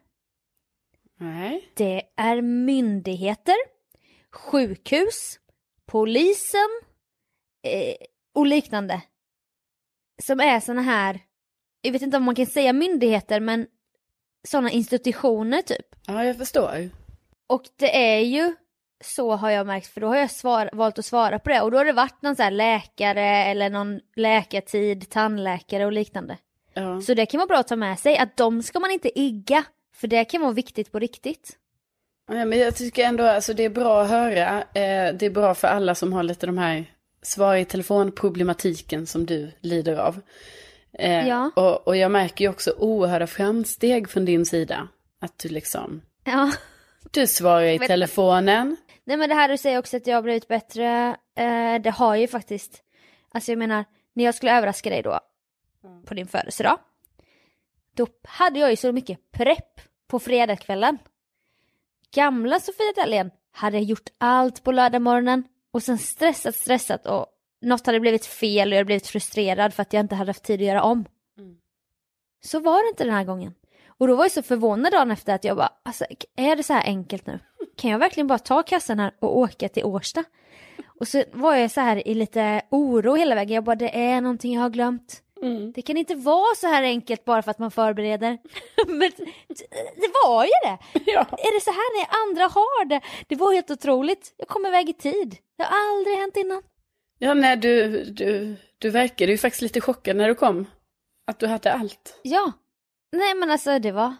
Nej. 1.24 1.70
Det 1.74 2.02
är 2.16 2.42
myndigheter, 2.42 3.56
sjukhus, 4.32 5.40
polisen 5.86 6.70
eh, 7.68 7.96
och 8.36 8.46
liknande. 8.46 9.02
Som 10.24 10.40
är 10.40 10.60
såna 10.60 10.82
här, 10.82 11.20
jag 11.82 11.92
vet 11.92 12.02
inte 12.02 12.18
om 12.18 12.24
man 12.24 12.36
kan 12.36 12.46
säga 12.46 12.74
myndigheter, 12.74 13.40
men 13.40 13.68
sådana 14.48 14.72
institutioner 14.72 15.62
typ. 15.62 15.86
Ja, 16.08 16.26
jag 16.26 16.38
förstår. 16.38 16.90
Och 17.48 17.64
det 17.76 18.16
är 18.16 18.20
ju 18.20 18.56
så 19.04 19.36
har 19.36 19.50
jag 19.50 19.68
märkt, 19.68 19.88
för 19.88 20.02
då 20.02 20.08
har 20.08 20.16
jag 20.16 20.32
svar, 20.32 20.70
valt 20.74 21.00
att 21.00 21.06
svara 21.06 21.40
på 21.40 21.50
det. 21.50 21.62
Och 21.62 21.72
då 21.72 21.78
har 21.78 21.86
det 21.86 21.94
varit 21.94 22.22
någon 22.22 22.36
här 22.38 22.52
läkare 22.52 23.26
eller 23.26 23.70
någon 23.70 24.00
läkartid, 24.16 25.10
tandläkare 25.10 25.86
och 25.86 25.92
liknande. 25.92 26.38
Ja. 26.74 27.02
Så 27.02 27.14
det 27.14 27.26
kan 27.26 27.38
vara 27.38 27.48
bra 27.48 27.58
att 27.58 27.68
ta 27.68 27.76
med 27.76 28.00
sig, 28.00 28.18
att 28.18 28.38
de 28.38 28.64
ska 28.64 28.80
man 28.80 28.92
inte 28.92 29.20
igga. 29.20 29.66
För 29.94 30.08
det 30.08 30.26
kan 30.26 30.42
vara 30.42 30.52
viktigt 30.52 30.92
på 30.92 31.00
riktigt. 31.00 31.58
Ja, 32.28 32.46
men 32.46 32.60
jag 32.60 32.76
tycker 32.76 33.04
ändå 33.06 33.24
alltså 33.24 33.54
det 33.54 33.64
är 33.64 33.70
bra 33.70 34.02
att 34.02 34.10
höra. 34.10 34.62
Eh, 34.62 35.14
det 35.16 35.26
är 35.26 35.30
bra 35.30 35.56
för 35.56 35.68
alla 35.68 35.96
som 35.96 36.14
har 36.14 36.24
lite 36.24 36.46
de 36.46 36.58
här 36.58 36.86
svar 37.22 37.56
i 37.56 37.66
telefon-problematiken 37.66 39.08
som 39.08 39.26
du 39.26 39.52
lider 39.62 39.98
av. 39.98 40.22
Eh, 40.94 41.28
Ja. 41.28 41.52
och, 41.56 41.88
och 41.88 41.98
jag 41.98 42.12
märker 42.12 42.46
ju 42.46 42.50
också 42.50 42.72
oerhörda 42.78 43.28
framsteg 43.28 44.10
från 44.10 44.26
din 44.26 44.46
sida. 44.46 44.88
Att 45.22 45.38
du 45.38 45.50
liksom, 45.50 46.02
Ja. 46.24 46.52
du 47.12 47.28
svarar 47.28 47.64
i 47.64 47.78
Vet- 47.78 47.88
telefonen. 47.88 48.78
Nej 49.04 49.18
men 49.18 49.30
det 49.30 49.36
här 49.36 49.50
du 49.50 49.58
säger 49.58 49.80
också 49.80 49.98
att 49.98 50.08
jag 50.08 50.18
har 50.18 50.22
blivit 50.22 50.48
bättre, 50.48 51.16
eh, 51.38 51.82
det 51.82 51.90
har 51.96 52.16
ju 52.16 52.28
faktiskt, 52.28 52.82
alltså 53.32 53.52
jag 53.52 53.60
menar, 53.60 53.86
när 54.14 54.24
jag 54.24 54.36
skulle 54.36 54.58
överraska 54.58 54.90
dig 54.90 55.02
då, 55.02 55.20
på 56.06 56.14
din 56.14 56.28
födelsedag, 56.28 56.78
då 57.96 58.08
hade 58.24 58.60
jag 58.60 58.70
ju 58.70 58.76
så 58.76 58.92
mycket 58.92 59.32
prepp 59.32 59.82
på 60.08 60.20
fredagskvällen. 60.20 60.98
Gamla 62.14 62.60
Sofia 62.60 62.94
Dalén 62.96 63.32
hade 63.52 63.80
gjort 63.80 64.10
allt 64.18 64.64
på 64.64 64.72
lördagmorgonen 64.72 65.44
och 65.72 65.84
sen 65.84 65.98
stressat, 65.98 66.56
stressat 66.56 67.06
och 67.06 67.26
något 67.62 67.86
hade 67.86 68.00
blivit 68.00 68.26
fel 68.26 68.68
och 68.68 68.74
jag 68.74 68.78
hade 68.78 68.86
blivit 68.86 69.08
frustrerad 69.08 69.74
för 69.74 69.82
att 69.82 69.94
jag 69.94 70.00
inte 70.00 70.16
hade 70.16 70.30
haft 70.30 70.44
tid 70.44 70.62
att 70.62 70.68
göra 70.68 70.84
om. 70.84 71.06
Så 72.46 72.60
var 72.60 72.84
det 72.84 72.90
inte 72.90 73.04
den 73.04 73.14
här 73.14 73.24
gången. 73.24 73.54
Och 73.88 74.08
då 74.08 74.16
var 74.16 74.24
jag 74.24 74.32
så 74.32 74.44
förvånad 74.44 74.92
dagen 74.92 75.12
efter 75.12 75.36
att 75.36 75.44
jag 75.44 75.58
bara, 75.58 75.74
alltså 75.84 76.06
är 76.36 76.56
det 76.56 76.64
så 76.64 76.74
här 76.74 76.84
enkelt 76.84 77.28
nu? 77.28 77.40
Kan 77.78 77.92
jag 77.92 78.00
verkligen 78.00 78.28
bara 78.28 78.40
ta 78.40 78.64
kassan 78.64 79.00
här 79.00 79.12
och 79.20 79.38
åka 79.38 79.70
till 79.70 79.84
Årsta? 79.84 80.24
Och 81.00 81.08
så 81.08 81.24
var 81.34 81.56
jag 81.56 81.72
så 81.72 81.82
här 81.82 82.08
i 82.08 82.14
lite 82.14 82.62
oro 82.70 83.16
hela 83.16 83.36
vägen, 83.36 83.56
jag 83.56 83.64
bara 83.64 83.76
det 83.76 83.98
är 83.98 84.22
någonting 84.22 84.54
jag 84.54 84.62
har 84.62 84.70
glömt. 84.70 85.24
Det 85.74 85.82
kan 85.82 85.98
inte 85.98 86.16
vara 86.16 86.56
så 86.56 86.68
här 86.68 86.84
enkelt 86.84 87.26
bara 87.26 87.42
för 87.42 87.52
att 87.52 87.60
man 87.60 87.72
förbereder. 87.72 88.38
Men 88.88 89.12
det 89.96 90.12
var 90.24 90.44
ju 90.44 90.52
det! 90.64 90.78
Ja. 91.12 91.20
Är 91.22 91.56
det 91.56 91.62
så 91.62 91.72
här 91.72 92.00
ni 92.00 92.06
andra 92.10 92.44
har 92.44 92.86
det? 92.86 93.02
Det 93.28 93.36
var 93.36 93.54
helt 93.54 93.72
otroligt. 93.72 94.34
Jag 94.38 94.48
kom 94.48 94.66
iväg 94.66 94.90
i 94.90 94.94
tid. 94.94 95.38
Det 95.58 95.64
har 95.64 95.92
aldrig 95.92 96.18
hänt 96.18 96.38
innan. 96.38 96.62
Ja, 97.20 97.34
nej, 97.34 97.58
du, 97.58 98.04
du, 98.04 98.56
du 98.78 98.90
verkade 98.90 99.32
ju 99.32 99.38
faktiskt 99.38 99.62
lite 99.62 99.82
chockad 99.82 100.16
när 100.16 100.28
du 100.28 100.36
kom. 100.36 100.66
Att 101.28 101.40
du 101.40 101.48
hade 101.48 101.74
allt. 101.74 102.20
Ja. 102.22 102.52
Nej 103.12 103.36
men 103.36 103.52
alltså 103.52 103.80
det 103.80 103.92
var... 103.92 104.16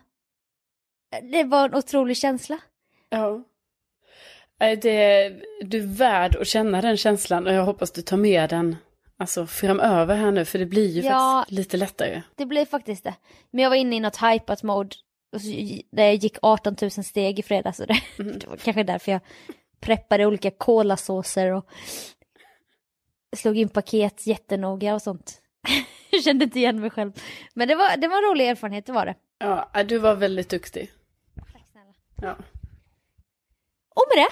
Det 1.32 1.44
var 1.44 1.66
en 1.66 1.76
otrolig 1.76 2.18
känsla. 2.18 2.60
Ja. 3.10 3.44
Det, 4.60 5.30
du 5.62 5.78
är 5.78 5.98
värd 5.98 6.36
att 6.36 6.48
känna 6.48 6.82
den 6.82 6.98
känslan 6.98 7.48
och 7.48 7.54
jag 7.54 7.66
hoppas 7.66 7.92
du 7.92 8.02
tar 8.02 8.18
med 8.18 8.50
den 8.50 8.76
alltså, 9.24 9.46
framöver 9.48 10.16
här 10.16 10.32
nu 10.32 10.46
för 10.46 10.60
det 10.60 10.66
blir 10.66 10.90
ju 10.90 11.02
Ja. 11.02 11.40
faktiskt 11.40 11.58
lite 11.58 11.78
lättare. 11.78 12.22
Det 12.36 12.46
blev 12.46 12.66
faktiskt 12.66 13.04
det. 13.04 13.14
Men 13.52 13.64
jag 13.64 13.70
var 13.70 13.78
inne 13.78 13.96
i 13.96 14.00
något 14.00 14.18
hypat 14.18 14.64
mode. 14.64 14.96
Och 15.32 15.42
så, 15.42 15.48
där 15.92 16.04
jag 16.04 16.16
gick 16.16 16.38
18 16.42 16.76
000 16.82 16.92
steg 16.92 17.40
i 17.40 17.44
fredags. 17.44 17.78
Så 17.78 17.86
det, 17.86 18.02
det 18.18 18.48
var 18.48 18.58
kanske 18.58 18.84
därför 18.84 19.12
jag 19.12 19.22
preppade 19.80 20.26
olika 20.26 20.52
kolasåser 20.52 21.52
och 21.52 21.70
slog 23.36 23.58
in 23.58 23.70
paket 23.70 24.28
jättenoga 24.28 24.94
och 24.96 25.02
sånt. 25.02 25.42
jag 26.10 26.24
kände 26.24 26.46
inte 26.46 26.60
igen 26.60 26.82
mig 26.82 26.90
själv. 26.90 27.12
Men 27.54 27.68
det 27.68 27.76
var, 27.76 27.98
det 27.98 28.08
var 28.08 28.18
en 28.18 28.30
rolig 28.32 28.48
erfarenhet, 28.48 28.86
det 28.86 28.92
var 28.92 29.06
det. 29.06 29.16
Ja, 29.38 29.84
du 29.84 29.98
var 29.98 30.16
väldigt 30.16 30.50
duktig. 30.50 30.92
Tack 31.54 31.64
snälla. 31.72 31.94
Ja. 32.22 32.36
Och 33.96 34.04
med 34.16 34.26
det 34.26 34.30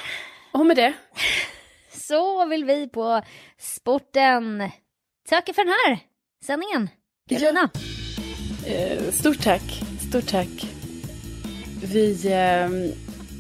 Och 0.60 0.66
med 0.66 0.78
det, 0.78 0.94
så 2.12 2.46
vill 2.46 2.66
vi 2.66 2.88
på 2.88 3.22
sporten 3.58 4.70
tacka 5.30 5.54
för 5.54 5.64
den 5.66 5.74
här 5.86 6.00
sändningen. 6.46 6.90
Karolina. 7.30 7.70
eh, 8.66 9.12
stort 9.12 9.44
tack. 9.44 9.82
Stort 10.10 10.28
tack. 10.28 10.68
Vi, 11.84 12.34
eh, 12.34 12.70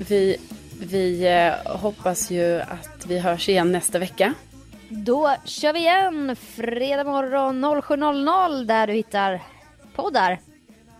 vi, 0.10 0.38
vi 0.80 1.28
eh, 1.28 1.78
hoppas 1.78 2.32
ju 2.32 2.62
att 2.62 3.06
vi 3.08 3.20
hörs 3.20 3.50
igen 3.50 3.72
nästa 3.72 4.00
vecka. 4.00 4.34
Då 4.90 5.36
kör 5.46 5.74
vi 5.74 5.80
igen 5.80 6.36
fredag 6.36 7.04
morgon 7.04 7.66
07.00 7.66 8.66
där 8.66 8.88
du 8.88 8.94
hittar 8.94 9.42
poddar. 9.96 10.40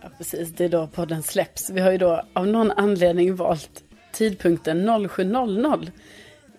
Ja, 0.02 0.08
precis. 0.18 0.52
Det 0.52 0.64
är 0.64 0.68
då 0.68 0.86
podden 0.86 1.22
släpps. 1.22 1.70
Vi 1.70 1.80
har 1.80 1.92
ju 1.92 1.98
då 1.98 2.22
av 2.32 2.46
någon 2.46 2.70
anledning 2.70 3.36
valt 3.36 3.84
tidpunkten 4.12 4.88
07.00. 4.88 5.90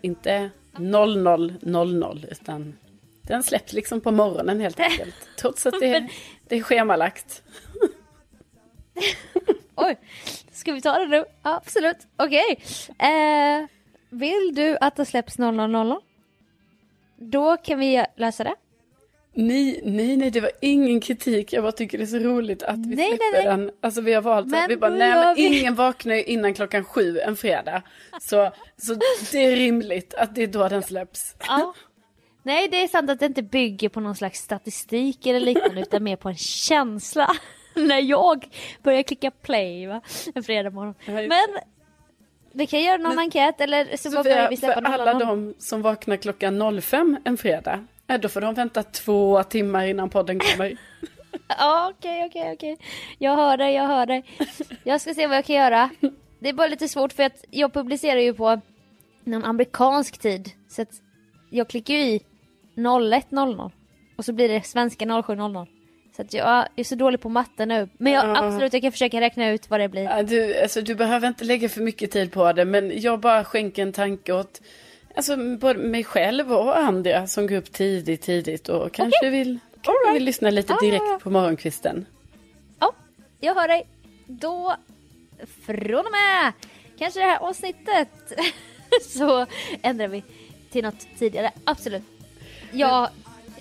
Inte 0.01 0.49
00.00 0.75 2.25
utan 2.31 2.77
den 3.21 3.43
släpps 3.43 3.73
liksom 3.73 4.01
på 4.01 4.11
morgonen 4.11 4.59
helt 4.59 4.79
enkelt. 4.79 5.15
Trots 5.37 5.65
att 5.65 5.79
det, 5.79 6.07
det 6.47 6.55
är 6.55 6.63
schemalagt. 6.63 7.43
Oj, 9.75 9.97
ska 10.51 10.73
vi 10.73 10.81
ta 10.81 10.99
det 10.99 11.07
nu? 11.07 11.25
Ja, 11.43 11.55
absolut. 11.55 11.97
Okej. 12.17 12.63
Eh, 12.99 13.67
vill 14.09 14.55
du 14.55 14.77
att 14.81 14.95
det 14.95 15.05
släpps 15.05 15.39
00.00? 15.39 16.01
Då 17.15 17.57
kan 17.57 17.79
vi 17.79 18.05
lösa 18.15 18.43
det. 18.43 18.55
Nej, 19.35 19.81
nej, 19.83 20.17
nej, 20.17 20.31
det 20.31 20.41
var 20.41 20.51
ingen 20.61 20.99
kritik. 21.01 21.53
Jag 21.53 21.63
bara 21.63 21.71
tycker 21.71 21.97
det 21.97 22.03
är 22.03 22.05
så 22.05 22.17
roligt 22.19 22.63
att 22.63 22.77
vi 22.85 22.95
Nej, 22.95 23.09
nej, 23.09 23.17
släpper 23.17 23.37
nej. 23.37 23.57
den. 23.57 23.71
Alltså 23.81 24.01
vi 24.01 24.13
har 24.13 24.21
valt 24.21 24.47
Men 24.47 24.63
att 24.63 24.69
vi 24.69 24.77
bara, 24.77 24.91
nej 24.91 25.11
men 25.13 25.35
vi- 25.35 25.59
ingen 25.59 25.75
vaknar 25.75 26.15
ju 26.15 26.23
innan 26.23 26.53
klockan 26.53 26.83
sju 26.85 27.19
en 27.19 27.35
fredag. 27.35 27.81
Så, 28.21 28.51
så 28.77 28.93
det 29.31 29.37
är 29.45 29.55
rimligt 29.55 30.13
att 30.13 30.35
det 30.35 30.43
är 30.43 30.47
då 30.47 30.67
den 30.67 30.83
släpps. 30.83 31.35
Ja. 31.47 31.73
Nej, 32.43 32.67
det 32.67 32.83
är 32.83 32.87
sant 32.87 33.09
att 33.09 33.19
det 33.19 33.25
inte 33.25 33.43
bygger 33.43 33.89
på 33.89 33.99
någon 33.99 34.15
slags 34.15 34.39
statistik 34.39 35.25
eller 35.25 35.39
liknande 35.39 35.81
utan 35.81 36.03
mer 36.03 36.15
på 36.15 36.29
en 36.29 36.35
känsla. 36.37 37.29
När 37.75 38.01
jag 38.01 38.45
börjar 38.83 39.03
klicka 39.03 39.31
play 39.31 39.87
va? 39.87 40.01
en 40.35 40.43
fredag 40.43 40.69
morgon. 40.69 40.95
Men 41.05 41.47
vi 42.53 42.67
kan 42.67 42.81
göra 42.83 42.97
någon 42.97 43.19
enkät 43.19 43.61
eller 43.61 43.97
så 43.97 44.09
bara 44.09 44.23
börjar 44.23 44.35
Sofia, 44.35 44.49
vi 44.49 44.57
släppa 44.57 44.73
för 44.73 44.81
någon 44.81 44.93
alla 44.93 45.11
annan. 45.11 45.27
de 45.47 45.53
som 45.59 45.81
vaknar 45.81 46.17
klockan 46.17 46.81
05 46.81 47.17
en 47.25 47.37
fredag, 47.37 47.85
ja, 48.07 48.17
då 48.17 48.29
får 48.29 48.41
de 48.41 48.53
vänta 48.53 48.83
två 48.83 49.43
timmar 49.43 49.85
innan 49.85 50.09
podden 50.09 50.39
kommer. 50.39 50.77
Ja, 51.57 51.93
okej, 51.97 52.25
okej, 52.25 52.53
okej. 52.53 52.77
Jag 53.17 53.35
hör 53.35 53.57
dig, 53.57 53.73
jag 53.73 53.87
hör 53.87 54.05
dig. 54.05 54.23
Jag 54.83 55.01
ska 55.01 55.13
se 55.13 55.27
vad 55.27 55.37
jag 55.37 55.45
kan 55.45 55.55
göra. 55.55 55.89
Det 56.39 56.49
är 56.49 56.53
bara 56.53 56.67
lite 56.67 56.87
svårt 56.87 57.13
för 57.13 57.23
att 57.23 57.45
jag 57.49 57.73
publicerar 57.73 58.19
ju 58.19 58.33
på 58.33 58.61
någon 59.23 59.43
amerikansk 59.45 60.17
tid. 60.17 60.51
Så 60.69 60.81
att 60.81 60.89
jag 61.49 61.67
klickar 61.67 61.93
ju 61.93 61.99
i 62.01 62.21
01.00 62.75 63.71
och 64.17 64.25
så 64.25 64.33
blir 64.33 64.49
det 64.49 64.61
svenska 64.65 65.05
07.00. 65.05 65.67
Så 66.15 66.21
att 66.21 66.33
jag 66.33 66.67
är 66.75 66.83
så 66.83 66.95
dålig 66.95 67.21
på 67.21 67.29
matte 67.29 67.65
nu. 67.65 67.89
Men 67.97 68.13
jag, 68.13 68.25
Ja. 68.25 68.45
absolut, 68.45 68.73
jag 68.73 68.81
kan 68.81 68.91
försöka 68.91 69.21
räkna 69.21 69.49
ut 69.49 69.69
vad 69.69 69.79
det 69.79 69.89
blir. 69.89 70.03
Ja, 70.03 70.23
du, 70.23 70.61
alltså, 70.61 70.81
du 70.81 70.95
behöver 70.95 71.27
inte 71.27 71.43
lägga 71.45 71.69
för 71.69 71.81
mycket 71.81 72.11
tid 72.11 72.31
på 72.31 72.53
det, 72.53 72.65
men 72.65 73.01
jag 73.01 73.19
bara 73.19 73.43
skänker 73.43 73.81
en 73.81 73.93
tanke 73.93 74.33
åt 74.33 74.61
alltså, 75.15 75.57
både 75.57 75.79
mig 75.79 76.03
själv 76.03 76.53
och 76.53 76.77
andra 76.77 77.27
som 77.27 77.47
går 77.47 77.55
upp 77.55 77.71
tidigt, 77.71 78.21
tidigt 78.21 78.69
och 78.69 78.93
kanske 78.93 79.29
vill, 79.29 79.59
kanske 79.81 80.13
vill 80.13 80.23
lyssna 80.23 80.49
lite 80.49 80.73
Ja, 80.73 80.77
ja, 80.81 80.85
direkt 80.85 81.03
ja. 81.09 81.19
på 81.23 81.29
morgonkvisten. 81.29 82.05
Ja, 82.79 82.93
jag 83.39 83.55
hör 83.55 83.67
dig. 83.67 83.87
Då, 84.27 84.75
från 85.65 85.99
och 86.05 86.11
med 86.11 86.53
kanske 86.99 87.19
det 87.19 87.25
här 87.25 87.37
avsnittet, 87.39 88.09
så 89.01 89.45
ändrar 89.81 90.07
vi 90.07 90.23
till 90.71 90.83
något 90.83 91.07
tidigare. 91.19 91.51
Absolut. 91.63 92.03
Jag, 92.71 93.09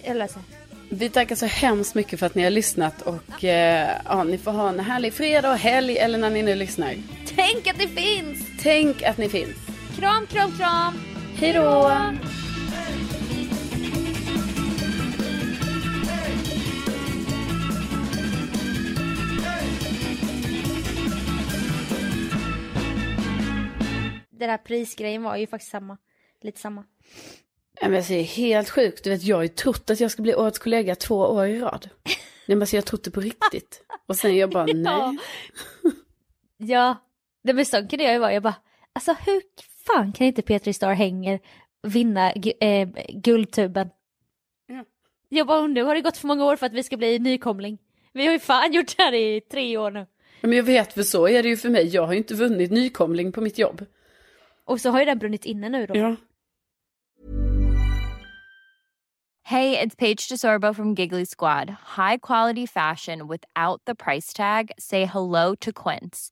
jag 0.05 0.17
löser. 0.17 0.43
Vi 0.89 1.11
tackar 1.11 1.37
så 1.37 1.47
hemskt 1.47 1.95
mycket 1.95 2.19
för 2.19 2.27
att 2.27 2.35
ni 2.35 2.43
har 2.43 2.51
lyssnat 2.51 3.03
och 3.03 3.45
eh, 3.45 3.91
ja, 4.05 4.25
ni 4.25 4.39
får 4.39 4.53
ha 4.53 4.69
en 4.69 4.81
härlig 4.81 5.13
fredag 5.13 5.51
och 5.51 5.59
helg 5.59 5.99
eller 5.99 6.19
när 6.19 6.31
ni 6.31 6.43
nu 6.43 6.55
lyssnar. 6.55 6.95
Tänk 7.37 7.67
att 7.67 7.79
det 7.79 7.89
finns! 7.89 8.47
Tänk 8.63 9.03
att 9.03 9.19
ni 9.19 9.29
finns. 9.29 9.57
Kram, 9.99 10.27
kram, 10.27 10.53
kram! 10.59 11.12
Hej 11.37 11.53
då! 11.53 11.91
den 24.43 24.51
här 24.51 24.59
prisgrejen 24.59 25.23
var 25.23 25.37
ju 25.37 25.47
faktiskt 25.47 25.71
samma. 25.71 25.99
Lite 26.41 26.61
samma. 26.61 26.85
Ja, 27.81 27.89
men 27.89 27.97
alltså, 27.97 28.13
det 28.13 28.19
är 28.19 28.25
helt 28.25 28.71
sjukt. 28.71 29.05
Du 29.05 29.11
vet, 29.11 29.23
jag 29.23 29.37
har 29.37 29.43
ju 29.43 29.49
trott 29.49 29.91
att 29.91 30.01
jag 30.01 30.11
ska 30.11 30.23
bli 30.23 30.35
årets 30.35 30.59
kollega 30.59 30.95
två 30.95 31.17
år 31.17 31.47
i 31.47 31.61
rad. 31.61 31.89
Nej, 32.05 32.17
men 32.47 32.63
alltså, 32.63 32.77
jag 32.77 32.87
det 33.05 33.11
på 33.11 33.21
riktigt. 33.21 33.83
Och 34.07 34.17
sen 34.17 34.37
jag 34.37 34.51
bara, 34.51 34.67
nej. 34.75 35.19
Ja, 36.57 36.97
det 37.43 37.53
men 37.53 37.67
så 37.67 37.77
kunde 37.77 38.05
jag 38.05 38.13
ju 38.13 38.19
vara. 38.19 38.33
Jag 38.33 38.43
bara, 38.43 38.55
alltså 38.93 39.17
hur 39.27 39.43
fan 39.87 40.13
kan 40.13 40.27
inte 40.27 40.43
Petri 40.43 40.73
Star 40.73 40.93
Hänger 40.93 41.41
vinna 41.83 42.33
gu- 42.33 42.53
eh, 42.61 42.89
Guldtuben? 43.09 43.91
Ja. 44.67 44.85
Jag 45.29 45.47
bara, 45.47 45.67
nu 45.67 45.83
har 45.83 45.95
det 45.95 46.01
gått 46.01 46.17
för 46.17 46.29
många 46.29 46.45
år 46.45 46.57
för 46.57 46.67
att 46.67 46.73
vi 46.73 46.83
ska 46.83 46.97
bli 46.97 47.19
nykomling. 47.19 47.79
Vi 48.13 48.27
har 48.27 48.33
ju 48.33 48.39
fan 48.39 48.73
gjort 48.73 48.97
det 48.97 49.03
här 49.03 49.15
i 49.15 49.41
tre 49.41 49.77
år 49.77 49.91
nu. 49.91 50.07
Men 50.41 50.53
jag 50.53 50.63
vet, 50.65 50.93
för 50.93 51.03
så 51.03 51.29
är 51.29 51.43
det 51.43 51.49
ju 51.49 51.57
för 51.57 51.69
mig. 51.71 51.87
Jag 51.87 52.07
har 52.07 52.13
ju 52.13 52.19
inte 52.19 52.35
vunnit 52.35 52.71
nykomling 52.71 53.33
på 53.33 53.41
mitt 53.41 53.59
jobb. 53.59 53.87
Och 54.65 54.81
så 54.81 54.91
har 54.91 54.99
ju 54.99 55.05
den 55.05 55.19
brunnit 55.19 55.45
inne 55.45 55.69
nu 55.69 55.87
då. 55.87 55.97
Ja. 55.97 56.17
Hey, 59.45 59.77
it's 59.77 59.97
Paige 59.97 60.29
DeSorbo 60.29 60.75
from 60.75 60.95
Giggly 60.95 61.27
Squad. 61.27 61.71
High 61.97 62.17
quality 62.19 62.67
fashion 62.67 63.29
without 63.29 63.83
the 63.87 63.95
price 63.95 64.33
tag. 64.33 64.71
Say 64.79 65.05
hello 65.05 65.55
to 65.57 65.73
Quince. 65.73 66.32